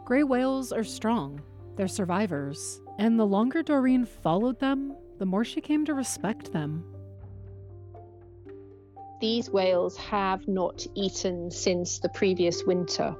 Gray 0.03 0.23
whales 0.23 0.73
are 0.73 0.83
strong, 0.83 1.41
they're 1.77 1.87
survivors, 1.87 2.81
and 2.99 3.17
the 3.17 3.25
longer 3.25 3.63
Doreen 3.63 4.05
followed 4.05 4.59
them, 4.59 4.95
the 5.17 5.25
more 5.25 5.45
she 5.45 5.61
came 5.61 5.85
to 5.85 5.93
respect 5.93 6.51
them. 6.51 6.83
These 9.23 9.49
whales 9.49 9.95
have 9.95 10.49
not 10.49 10.85
eaten 10.95 11.49
since 11.49 11.99
the 11.99 12.09
previous 12.09 12.65
winter. 12.65 13.15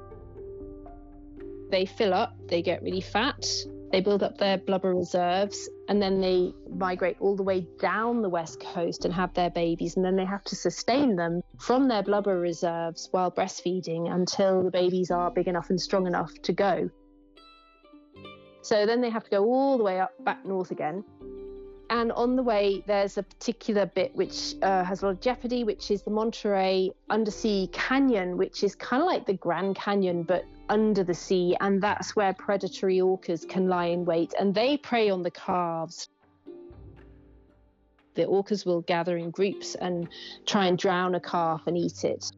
They 1.70 1.86
fill 1.86 2.12
up, 2.12 2.36
they 2.46 2.60
get 2.60 2.82
really 2.82 3.00
fat, 3.00 3.46
they 3.90 4.02
build 4.02 4.22
up 4.22 4.36
their 4.36 4.58
blubber 4.58 4.94
reserves 4.94 5.66
and 5.88 6.02
then 6.02 6.20
they 6.20 6.52
migrate 6.68 7.16
all 7.20 7.36
the 7.36 7.42
way 7.42 7.66
down 7.80 8.20
the 8.20 8.28
west 8.28 8.60
coast 8.60 9.06
and 9.06 9.14
have 9.14 9.32
their 9.32 9.48
babies. 9.48 9.96
And 9.96 10.04
then 10.04 10.14
they 10.14 10.26
have 10.26 10.44
to 10.44 10.54
sustain 10.54 11.16
them 11.16 11.40
from 11.58 11.88
their 11.88 12.02
blubber 12.02 12.38
reserves 12.38 13.08
while 13.10 13.30
breastfeeding 13.30 14.12
until 14.12 14.62
the 14.62 14.70
babies 14.70 15.10
are 15.10 15.30
big 15.30 15.48
enough 15.48 15.70
and 15.70 15.80
strong 15.80 16.06
enough 16.06 16.34
to 16.42 16.52
go. 16.52 16.90
So 18.60 18.84
then 18.84 19.00
they 19.00 19.08
have 19.08 19.24
to 19.24 19.30
go 19.30 19.44
all 19.46 19.78
the 19.78 19.84
way 19.84 20.00
up 20.00 20.12
back 20.22 20.44
north 20.44 20.70
again. 20.70 21.02
And 21.90 22.12
on 22.12 22.34
the 22.36 22.42
way, 22.42 22.82
there's 22.86 23.18
a 23.18 23.22
particular 23.22 23.86
bit 23.86 24.14
which 24.16 24.54
uh, 24.62 24.84
has 24.84 25.02
a 25.02 25.06
lot 25.06 25.10
of 25.12 25.20
jeopardy, 25.20 25.64
which 25.64 25.90
is 25.90 26.02
the 26.02 26.10
Monterey 26.10 26.90
Undersea 27.10 27.68
Canyon, 27.72 28.36
which 28.36 28.64
is 28.64 28.74
kind 28.74 29.02
of 29.02 29.06
like 29.06 29.26
the 29.26 29.34
Grand 29.34 29.76
Canyon, 29.76 30.22
but 30.22 30.44
under 30.68 31.04
the 31.04 31.14
sea, 31.14 31.56
and 31.60 31.82
that's 31.82 32.16
where 32.16 32.32
predatory 32.32 32.98
orcas 32.98 33.46
can 33.46 33.68
lie 33.68 33.86
in 33.86 34.04
wait, 34.04 34.32
and 34.38 34.54
they 34.54 34.76
prey 34.76 35.10
on 35.10 35.22
the 35.22 35.30
calves. 35.30 36.08
The 38.14 38.24
orcas 38.24 38.64
will 38.64 38.80
gather 38.80 39.16
in 39.16 39.30
groups 39.30 39.74
and 39.74 40.08
try 40.46 40.66
and 40.66 40.78
drown 40.78 41.14
a 41.14 41.20
calf 41.20 41.62
and 41.66 41.76
eat 41.76 42.04
it. 42.04 42.30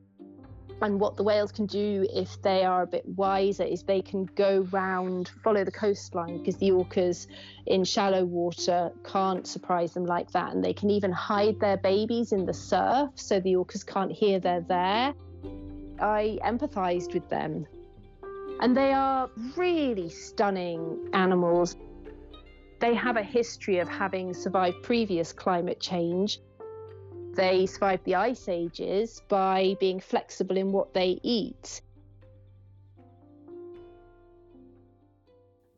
And 0.82 1.00
what 1.00 1.16
the 1.16 1.22
whales 1.22 1.52
can 1.52 1.66
do 1.66 2.06
if 2.12 2.40
they 2.42 2.64
are 2.64 2.82
a 2.82 2.86
bit 2.86 3.06
wiser 3.06 3.62
is 3.62 3.82
they 3.82 4.02
can 4.02 4.26
go 4.36 4.66
round, 4.70 5.30
follow 5.42 5.64
the 5.64 5.70
coastline, 5.70 6.38
because 6.38 6.56
the 6.58 6.70
orcas 6.70 7.26
in 7.64 7.84
shallow 7.84 8.24
water 8.24 8.92
can't 9.04 9.46
surprise 9.46 9.94
them 9.94 10.04
like 10.04 10.30
that. 10.32 10.52
And 10.52 10.62
they 10.62 10.74
can 10.74 10.90
even 10.90 11.12
hide 11.12 11.60
their 11.60 11.78
babies 11.78 12.32
in 12.32 12.44
the 12.44 12.54
surf 12.54 13.10
so 13.14 13.40
the 13.40 13.54
orcas 13.54 13.86
can't 13.86 14.12
hear 14.12 14.38
they're 14.38 14.60
there. 14.60 15.14
I 15.98 16.38
empathized 16.44 17.14
with 17.14 17.28
them 17.30 17.66
and 18.60 18.76
they 18.76 18.92
are 18.92 19.30
really 19.56 20.08
stunning 20.08 21.08
animals. 21.12 21.76
They 22.80 22.94
have 22.94 23.16
a 23.16 23.22
history 23.22 23.78
of 23.78 23.88
having 23.88 24.34
survived 24.34 24.82
previous 24.82 25.32
climate 25.32 25.80
change. 25.80 26.40
They 27.37 27.66
survived 27.66 28.05
the 28.05 28.14
ice 28.14 28.49
ages 28.49 29.22
by 29.29 29.77
being 29.79 30.01
flexible 30.01 30.57
in 30.57 30.72
what 30.72 30.94
they 30.94 31.20
eat. 31.22 31.83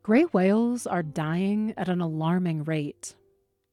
Gray 0.01 0.23
whales 0.23 0.87
are 0.87 1.03
dying 1.03 1.73
at 1.75 1.89
an 1.89 1.99
alarming 1.99 2.63
rate. 2.63 3.15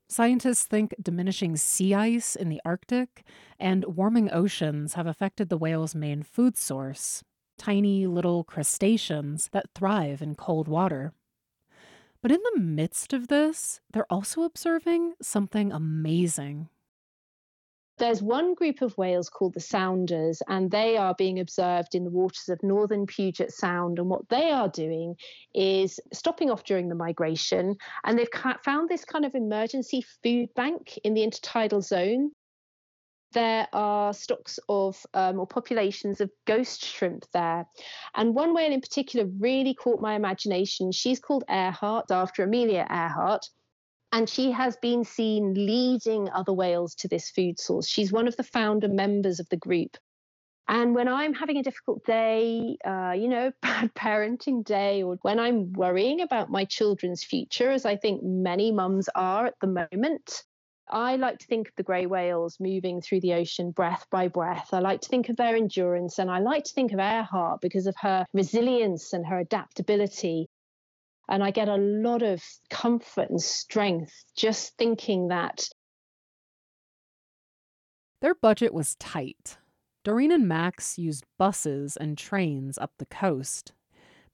Scientists 0.08 0.64
think 0.64 0.94
diminishing 1.00 1.56
sea 1.56 1.94
ice 1.94 2.34
in 2.34 2.48
the 2.48 2.60
Arctic 2.64 3.24
and 3.58 3.84
warming 3.84 4.30
oceans 4.32 4.94
have 4.94 5.06
affected 5.06 5.48
the 5.48 5.56
whale's 5.56 5.94
main 5.94 6.22
food 6.22 6.56
source 6.56 7.22
tiny 7.58 8.06
little 8.06 8.44
crustaceans 8.44 9.48
that 9.52 9.70
thrive 9.74 10.20
in 10.20 10.34
cold 10.34 10.68
water. 10.68 11.12
But 12.20 12.30
in 12.30 12.40
the 12.42 12.60
midst 12.60 13.12
of 13.12 13.28
this, 13.28 13.80
they're 13.92 14.10
also 14.12 14.42
observing 14.42 15.14
something 15.22 15.72
amazing. 15.72 16.68
There's 17.98 18.20
one 18.22 18.52
group 18.54 18.82
of 18.82 18.96
whales 18.98 19.30
called 19.30 19.54
the 19.54 19.60
sounders, 19.60 20.42
and 20.48 20.70
they 20.70 20.98
are 20.98 21.14
being 21.14 21.40
observed 21.40 21.94
in 21.94 22.04
the 22.04 22.10
waters 22.10 22.50
of 22.50 22.62
northern 22.62 23.06
Puget 23.06 23.52
Sound. 23.52 23.98
And 23.98 24.10
what 24.10 24.28
they 24.28 24.50
are 24.50 24.68
doing 24.68 25.16
is 25.54 25.98
stopping 26.12 26.50
off 26.50 26.64
during 26.64 26.90
the 26.90 26.94
migration, 26.94 27.76
and 28.04 28.18
they've 28.18 28.28
found 28.62 28.90
this 28.90 29.06
kind 29.06 29.24
of 29.24 29.34
emergency 29.34 30.04
food 30.22 30.50
bank 30.54 30.98
in 31.04 31.14
the 31.14 31.26
intertidal 31.26 31.82
zone. 31.82 32.32
There 33.32 33.66
are 33.72 34.12
stocks 34.12 34.58
of 34.68 35.04
um, 35.14 35.40
or 35.40 35.46
populations 35.46 36.20
of 36.20 36.30
ghost 36.46 36.84
shrimp 36.84 37.24
there. 37.32 37.66
And 38.14 38.34
one 38.34 38.54
whale 38.54 38.72
in 38.72 38.80
particular 38.80 39.26
really 39.38 39.74
caught 39.74 40.00
my 40.00 40.14
imagination. 40.14 40.92
She's 40.92 41.18
called 41.18 41.44
Earhart 41.48 42.10
after 42.10 42.42
Amelia 42.42 42.86
Earhart 42.90 43.48
and 44.12 44.28
she 44.28 44.50
has 44.52 44.76
been 44.76 45.04
seen 45.04 45.54
leading 45.54 46.30
other 46.30 46.52
whales 46.52 46.94
to 46.96 47.08
this 47.08 47.30
food 47.30 47.58
source. 47.58 47.88
She's 47.88 48.12
one 48.12 48.28
of 48.28 48.36
the 48.36 48.44
founder 48.44 48.88
members 48.88 49.40
of 49.40 49.48
the 49.48 49.56
group. 49.56 49.96
And 50.68 50.94
when 50.94 51.06
I'm 51.06 51.32
having 51.32 51.58
a 51.58 51.62
difficult 51.62 52.04
day, 52.04 52.76
uh, 52.84 53.14
you 53.16 53.28
know, 53.28 53.52
bad 53.62 53.94
parenting 53.94 54.64
day, 54.64 55.02
or 55.02 55.16
when 55.22 55.38
I'm 55.38 55.72
worrying 55.72 56.20
about 56.20 56.50
my 56.50 56.64
children's 56.64 57.22
future, 57.22 57.70
as 57.70 57.84
I 57.84 57.96
think 57.96 58.22
many 58.22 58.72
mums 58.72 59.08
are 59.14 59.46
at 59.46 59.54
the 59.60 59.88
moment, 59.92 60.42
I 60.88 61.16
like 61.16 61.38
to 61.40 61.46
think 61.46 61.68
of 61.68 61.74
the 61.76 61.82
grey 61.82 62.06
whales 62.06 62.58
moving 62.60 63.00
through 63.00 63.20
the 63.20 63.34
ocean 63.34 63.72
breath 63.72 64.06
by 64.10 64.28
breath. 64.28 64.68
I 64.72 64.78
like 64.78 65.00
to 65.02 65.08
think 65.08 65.28
of 65.28 65.36
their 65.36 65.56
endurance, 65.56 66.18
and 66.18 66.30
I 66.30 66.38
like 66.38 66.64
to 66.64 66.72
think 66.72 66.92
of 66.92 67.00
Earhart 67.00 67.60
because 67.60 67.86
of 67.86 67.96
her 68.00 68.24
resilience 68.32 69.12
and 69.12 69.26
her 69.26 69.38
adaptability. 69.38 70.48
And 71.28 71.42
I 71.42 71.50
get 71.50 71.68
a 71.68 71.76
lot 71.76 72.22
of 72.22 72.42
comfort 72.70 73.30
and 73.30 73.40
strength 73.40 74.12
just 74.36 74.76
thinking 74.76 75.28
that. 75.28 75.68
Their 78.22 78.34
budget 78.34 78.72
was 78.72 78.94
tight. 78.96 79.58
Doreen 80.04 80.30
and 80.30 80.46
Max 80.46 80.98
used 80.98 81.24
buses 81.36 81.96
and 81.96 82.16
trains 82.16 82.78
up 82.78 82.92
the 82.98 83.06
coast, 83.06 83.72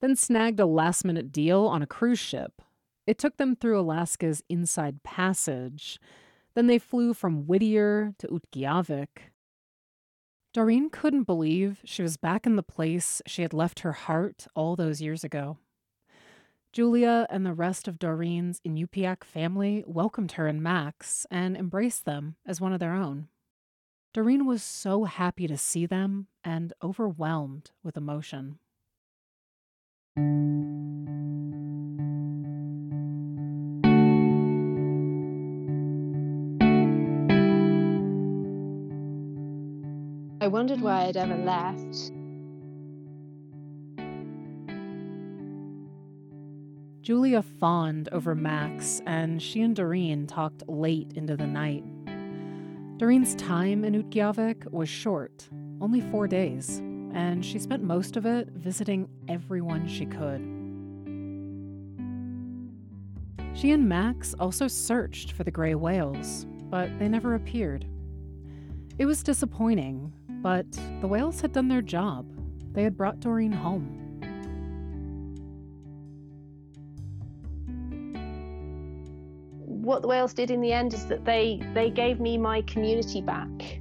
then 0.01 0.17
snagged 0.17 0.61
a 0.61 0.67
last 0.67 1.05
minute 1.05 1.33
deal 1.33 1.65
on 1.67 1.81
a 1.81 1.87
cruise 1.87 2.19
ship. 2.19 2.61
It 3.07 3.19
took 3.19 3.39
them 3.39 3.57
through 3.57 3.81
Alaska's 3.81 4.43
Inside 4.49 5.03
Passage. 5.03 5.99
Then 6.55 6.67
they 6.67 6.79
flew 6.79 7.15
from 7.15 7.47
Whittier 7.47 8.15
to 8.19 8.29
Utqiagvik. 8.29 9.33
Doreen 10.53 10.91
couldn't 10.91 11.25
believe 11.25 11.81
she 11.85 12.03
was 12.03 12.19
back 12.19 12.45
in 12.45 12.57
the 12.57 12.63
place 12.63 13.23
she 13.27 13.41
had 13.41 13.55
left 13.55 13.81
her 13.81 13.93
heart 13.93 14.47
all 14.55 14.77
those 14.77 15.01
years 15.01 15.25
ago. 15.25 15.57
Julia 16.73 17.27
and 17.29 17.45
the 17.45 17.53
rest 17.53 17.87
of 17.87 17.99
Doreen's 17.99 18.59
Inupiaq 18.67 19.25
family 19.25 19.85
welcomed 19.87 20.33
her 20.33 20.47
and 20.47 20.63
Max 20.63 21.27
and 21.31 21.55
embraced 21.55 22.07
them 22.07 22.37
as 22.47 22.63
one 22.63 22.73
of 22.73 22.81
their 22.81 22.95
own. 22.95 23.29
Doreen 24.15 24.47
was 24.47 24.63
so 24.63 25.05
happy 25.05 25.47
to 25.47 25.59
see 25.59 25.85
them 25.85 26.29
and 26.43 26.73
overwhelmed 26.83 27.73
with 27.83 27.99
emotion. 27.99 28.59
I 40.41 40.49
wondered 40.49 40.81
why 40.81 41.05
I'd 41.05 41.19
ever 41.19 41.37
left. 41.37 42.13
Julia 47.03 47.43
fawned 47.43 48.09
over 48.13 48.37
Max, 48.37 49.03
and 49.07 49.43
she 49.43 49.61
and 49.61 49.75
Doreen 49.75 50.29
talked 50.29 50.63
late 50.69 51.13
into 51.17 51.37
the 51.37 51.49
night. 51.49 51.83
Doreen's 52.97 53.35
time 53.35 53.85
in 53.85 54.01
Utqiagvik 54.01 54.71
was 54.71 54.89
short, 54.89 55.49
only 55.81 56.01
four 56.01 56.29
days, 56.29 56.79
and 57.13 57.45
she 57.45 57.59
spent 57.59 57.83
most 57.83 58.17
of 58.17 58.25
it 58.25 58.51
visiting 58.51 59.09
everyone 59.27 59.89
she 59.89 60.07
could. 60.07 60.41
She 63.53 63.73
and 63.73 63.89
Max 63.89 64.35
also 64.39 64.69
searched 64.69 65.33
for 65.33 65.43
the 65.43 65.51
gray 65.51 65.75
whales, 65.75 66.47
but 66.71 66.97
they 67.01 67.09
never 67.09 67.35
appeared. 67.35 67.85
It 68.99 69.07
was 69.07 69.25
disappointing, 69.25 70.13
but 70.41 70.71
the 71.01 71.09
whales 71.09 71.41
had 71.41 71.53
done 71.53 71.67
their 71.67 71.83
job. 71.83 72.33
They 72.73 72.85
had 72.85 72.97
brought 72.97 73.19
Doreen 73.19 73.51
home. 73.51 74.02
What 79.93 80.01
the 80.01 80.09
whales 80.09 80.33
did 80.33 80.51
in 80.51 80.63
the 80.63 80.73
end 80.73 80.95
is 80.95 81.05
that 81.05 81.23
they 81.27 81.61
they 81.75 81.91
gave 81.91 82.19
me 82.19 82.39
my 82.39 82.63
community 82.63 83.21
back. 83.21 83.79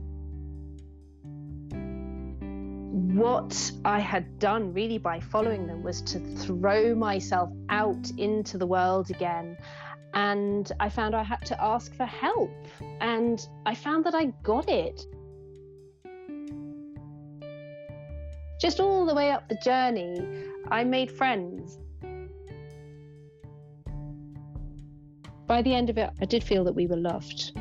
What 3.24 3.72
I 3.86 4.00
had 4.00 4.38
done 4.38 4.74
really 4.74 4.98
by 4.98 5.22
following 5.22 5.68
them 5.68 5.84
was 5.84 6.02
to 6.12 6.20
throw 6.20 6.94
myself 6.96 7.50
out 7.70 8.12
into 8.18 8.58
the 8.58 8.68
world 8.68 9.10
again. 9.10 9.56
And 10.14 10.70
I 10.82 10.90
found 10.90 11.16
I 11.16 11.24
had 11.24 11.46
to 11.46 11.64
ask 11.64 11.96
for 11.96 12.06
help. 12.06 12.52
And 13.00 13.48
I 13.66 13.74
found 13.74 14.04
that 14.04 14.14
I 14.14 14.26
got 14.44 14.68
it. 14.68 15.06
Just 18.60 18.82
all 18.82 19.06
the 19.06 19.16
way 19.16 19.32
up 19.32 19.48
the 19.48 19.60
journey, 19.64 20.20
I 20.68 20.84
made 20.84 21.10
friends 21.10 21.80
by 25.52 25.62
the 25.62 25.76
end 25.76 25.90
of 25.90 25.98
it, 25.98 26.10
I 26.22 26.24
did 26.24 26.46
feel 26.46 26.64
that 26.64 26.72
we 26.72 26.88
were 26.88 26.96
loved. 26.96 27.52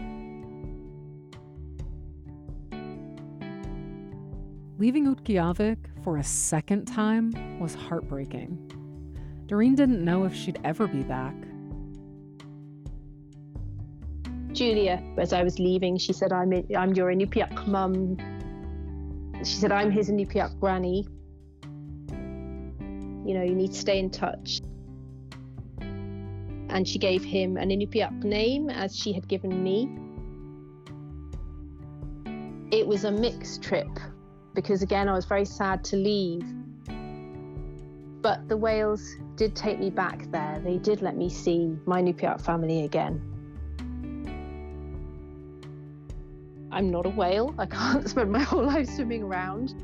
Leaving 4.78 5.12
Utqiagvik 5.12 5.78
for 6.04 6.18
a 6.18 6.22
second 6.22 6.84
time 6.84 7.58
was 7.58 7.74
heartbreaking. 7.74 8.70
Doreen 9.46 9.74
didn't 9.74 10.04
know 10.04 10.22
if 10.22 10.32
she'd 10.32 10.60
ever 10.62 10.86
be 10.86 11.02
back. 11.02 11.34
Julia, 14.52 15.02
as 15.18 15.32
I 15.32 15.42
was 15.42 15.58
leaving, 15.58 15.98
she 15.98 16.12
said, 16.12 16.32
I'm, 16.32 16.52
I'm 16.78 16.94
your 16.94 17.12
Inupiaq 17.12 17.66
mum. 17.66 18.16
She 19.38 19.56
said, 19.56 19.72
I'm 19.72 19.90
his 19.90 20.08
Inupiaq 20.08 20.60
granny. 20.60 21.08
You 23.26 23.34
know, 23.34 23.42
you 23.42 23.56
need 23.56 23.72
to 23.72 23.78
stay 23.80 23.98
in 23.98 24.10
touch 24.10 24.60
and 26.70 26.86
she 26.86 26.98
gave 26.98 27.24
him 27.24 27.56
an 27.56 27.70
Inupiaq 27.70 28.22
name 28.22 28.70
as 28.70 28.96
she 28.96 29.12
had 29.12 29.28
given 29.28 29.62
me. 29.62 29.88
It 32.70 32.86
was 32.86 33.04
a 33.04 33.10
mixed 33.10 33.62
trip 33.62 33.88
because, 34.54 34.82
again, 34.82 35.08
I 35.08 35.14
was 35.14 35.24
very 35.24 35.44
sad 35.44 35.84
to 35.84 35.96
leave. 35.96 36.44
But 38.22 38.48
the 38.48 38.56
whales 38.56 39.02
did 39.36 39.56
take 39.56 39.78
me 39.80 39.90
back 39.90 40.30
there. 40.30 40.60
They 40.62 40.78
did 40.78 41.02
let 41.02 41.16
me 41.16 41.28
see 41.28 41.76
my 41.86 42.02
Inupiaq 42.02 42.40
family 42.40 42.84
again. 42.84 43.20
I'm 46.72 46.90
not 46.90 47.06
a 47.06 47.10
whale. 47.10 47.54
I 47.58 47.66
can't 47.66 48.08
spend 48.08 48.30
my 48.30 48.42
whole 48.42 48.64
life 48.64 48.88
swimming 48.88 49.24
around. 49.24 49.74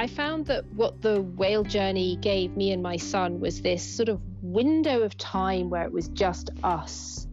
I 0.00 0.06
found 0.06 0.46
that 0.46 0.64
what 0.72 1.02
the 1.02 1.20
whale 1.20 1.62
journey 1.62 2.16
gave 2.16 2.56
me 2.56 2.72
and 2.72 2.82
my 2.82 2.96
son 2.96 3.38
was 3.38 3.60
this 3.60 3.82
sort 3.82 4.08
of 4.08 4.18
window 4.40 5.02
of 5.02 5.14
time 5.18 5.68
where 5.68 5.82
it 5.82 5.92
was 5.92 6.08
just 6.08 6.48
us. 6.64 7.28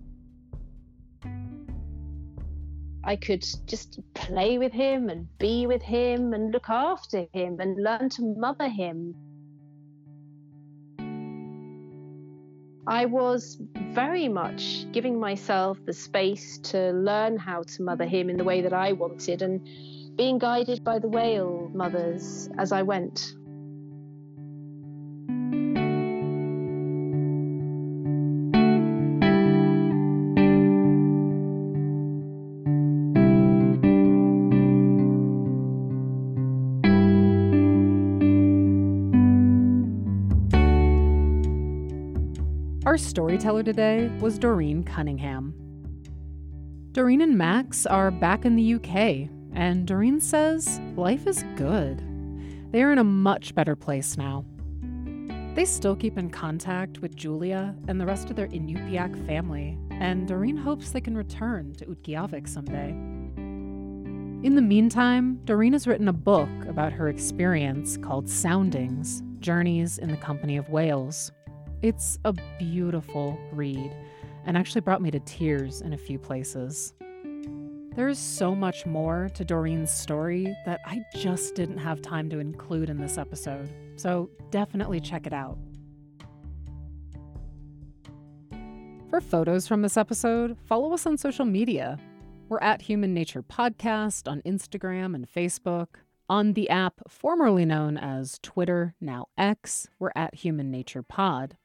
I 3.06 3.16
could 3.16 3.46
just 3.68 4.02
play 4.14 4.58
with 4.58 4.74
him 4.74 5.08
and 5.08 5.30
be 5.38 5.66
with 5.66 5.82
him 5.82 6.34
and 6.34 6.52
look 6.52 6.70
after 6.70 7.26
him 7.32 7.62
and 7.62 7.82
learn 7.82 8.10
to 8.10 8.36
mother 8.38 8.68
him. 8.68 9.16
I 12.86 13.06
was 13.06 13.62
very 13.94 14.28
much 14.28 14.92
giving 14.92 15.18
myself 15.18 15.78
the 15.86 15.94
space 15.94 16.58
to 16.72 16.92
learn 16.92 17.38
how 17.38 17.64
to 17.64 17.84
mother 17.84 18.06
him 18.06 18.30
in 18.30 18.36
the 18.36 18.44
way 18.44 18.60
that 18.60 18.74
I 18.74 18.92
wanted 18.92 19.42
and 19.42 19.66
being 20.18 20.40
guided 20.40 20.84
by 20.84 20.98
the 20.98 21.08
whale 21.08 21.70
mothers 21.76 22.50
as 22.58 22.72
I 22.72 22.82
went. 22.82 23.36
Our 42.88 42.98
storyteller 42.98 43.62
today 43.62 44.10
was 44.20 44.40
Doreen 44.40 44.84
Cunningham. 44.84 45.54
Doreen 46.94 47.22
and 47.22 47.38
Max 47.38 47.86
are 47.86 48.10
back 48.10 48.44
in 48.46 48.56
the 48.56 48.74
UK 48.74 49.30
and 49.58 49.88
Doreen 49.88 50.22
says 50.22 50.80
life 50.96 51.26
is 51.26 51.44
good. 51.56 52.04
They 52.72 52.84
are 52.84 52.92
in 52.92 53.00
a 53.00 53.04
much 53.04 53.56
better 53.56 53.76
place 53.76 54.16
now. 54.16 54.46
They 55.56 55.66
still 55.66 55.96
keep 55.96 56.16
in 56.16 56.30
contact 56.30 57.00
with 57.00 57.16
Julia 57.16 57.76
and 57.88 58.00
the 58.00 58.06
rest 58.06 58.30
of 58.30 58.36
their 58.36 58.50
Inupiaq 58.50 59.26
family, 59.26 59.76
and 59.90 60.28
Doreen 60.28 60.58
hopes 60.58 60.92
they 60.92 61.02
can 61.02 61.18
return 61.18 61.74
to 61.74 61.88
Utqiagvik 61.88 62.48
someday. 62.48 62.90
In 64.46 64.54
the 64.54 64.62
meantime, 64.62 65.40
Doreen 65.46 65.74
has 65.74 65.88
written 65.88 66.08
a 66.08 66.14
book 66.14 66.50
about 66.68 66.94
her 66.94 67.10
experience 67.10 67.98
called 67.98 68.30
Soundings 68.30 69.24
Journeys 69.40 69.98
in 69.98 70.12
the 70.12 70.18
Company 70.18 70.58
of 70.58 70.70
Whales. 70.70 71.32
It's 71.82 72.20
a 72.26 72.34
beautiful 72.60 73.40
read 73.52 73.92
and 74.46 74.56
actually 74.56 74.82
brought 74.82 75.02
me 75.02 75.10
to 75.10 75.20
tears 75.22 75.82
in 75.82 75.94
a 75.94 75.98
few 75.98 76.20
places. 76.20 76.94
There's 77.98 78.20
so 78.20 78.54
much 78.54 78.86
more 78.86 79.28
to 79.34 79.44
Doreen's 79.44 79.90
story 79.90 80.56
that 80.68 80.82
I 80.86 81.04
just 81.16 81.56
didn't 81.56 81.80
have 81.80 82.00
time 82.00 82.30
to 82.30 82.38
include 82.38 82.92
in 82.92 83.00
this 83.00 83.18
episode, 83.18 83.74
so 83.96 84.30
definitely 84.52 85.00
check 85.00 85.26
it 85.26 85.34
out. 85.34 85.58
For 89.10 89.20
photos 89.20 89.68
from 89.68 89.82
this 89.82 89.98
episode, 89.98 90.60
follow 90.68 90.94
us 90.94 91.08
on 91.08 91.18
social 91.18 91.46
media. 91.46 91.98
We're 92.50 92.60
at 92.62 92.84
Human 92.84 93.16
Nature 93.16 93.42
Podcast 93.42 94.32
on 94.32 94.44
Instagram 94.44 95.16
and 95.16 95.28
Facebook. 95.28 95.88
On 96.30 96.54
the 96.54 96.70
app 96.70 97.02
formerly 97.10 97.66
known 97.66 97.98
as 97.98 98.38
Twitter, 98.44 98.94
now 99.02 99.26
X, 99.40 99.88
we're 99.98 100.12
at 100.16 100.36
Human 100.36 100.70
Nature 100.70 101.02
Pod. 101.02 101.58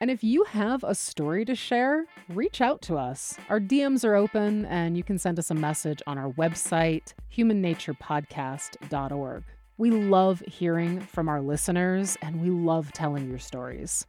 And 0.00 0.12
if 0.12 0.22
you 0.22 0.44
have 0.44 0.84
a 0.84 0.94
story 0.94 1.44
to 1.44 1.56
share, 1.56 2.04
reach 2.28 2.60
out 2.60 2.80
to 2.82 2.96
us. 2.96 3.36
Our 3.48 3.58
DMs 3.58 4.04
are 4.04 4.14
open, 4.14 4.64
and 4.66 4.96
you 4.96 5.02
can 5.02 5.18
send 5.18 5.40
us 5.40 5.50
a 5.50 5.54
message 5.54 6.00
on 6.06 6.18
our 6.18 6.30
website, 6.34 7.14
humannaturepodcast.org. 7.36 9.42
We 9.76 9.90
love 9.90 10.40
hearing 10.46 11.00
from 11.00 11.28
our 11.28 11.40
listeners, 11.40 12.16
and 12.22 12.40
we 12.40 12.50
love 12.50 12.92
telling 12.92 13.28
your 13.28 13.40
stories. 13.40 14.06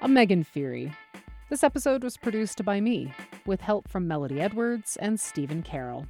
I'm 0.00 0.14
Megan 0.14 0.42
Feary. 0.42 0.96
This 1.50 1.62
episode 1.62 2.02
was 2.02 2.16
produced 2.16 2.64
by 2.64 2.80
me, 2.80 3.12
with 3.44 3.60
help 3.60 3.88
from 3.88 4.08
Melody 4.08 4.40
Edwards 4.40 4.96
and 5.02 5.20
Stephen 5.20 5.62
Carroll. 5.62 6.06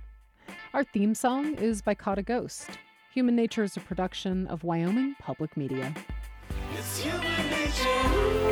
Our 0.72 0.84
theme 0.84 1.16
song 1.16 1.56
is 1.56 1.82
by 1.82 1.94
Caught 1.94 2.18
a 2.18 2.22
Ghost. 2.22 2.70
Human 3.12 3.34
Nature 3.34 3.64
is 3.64 3.76
a 3.76 3.80
production 3.80 4.46
of 4.46 4.62
Wyoming 4.62 5.16
Public 5.18 5.56
Media. 5.56 5.92
It's 6.74 7.00
human 7.00 7.39
reaching. 7.70 8.49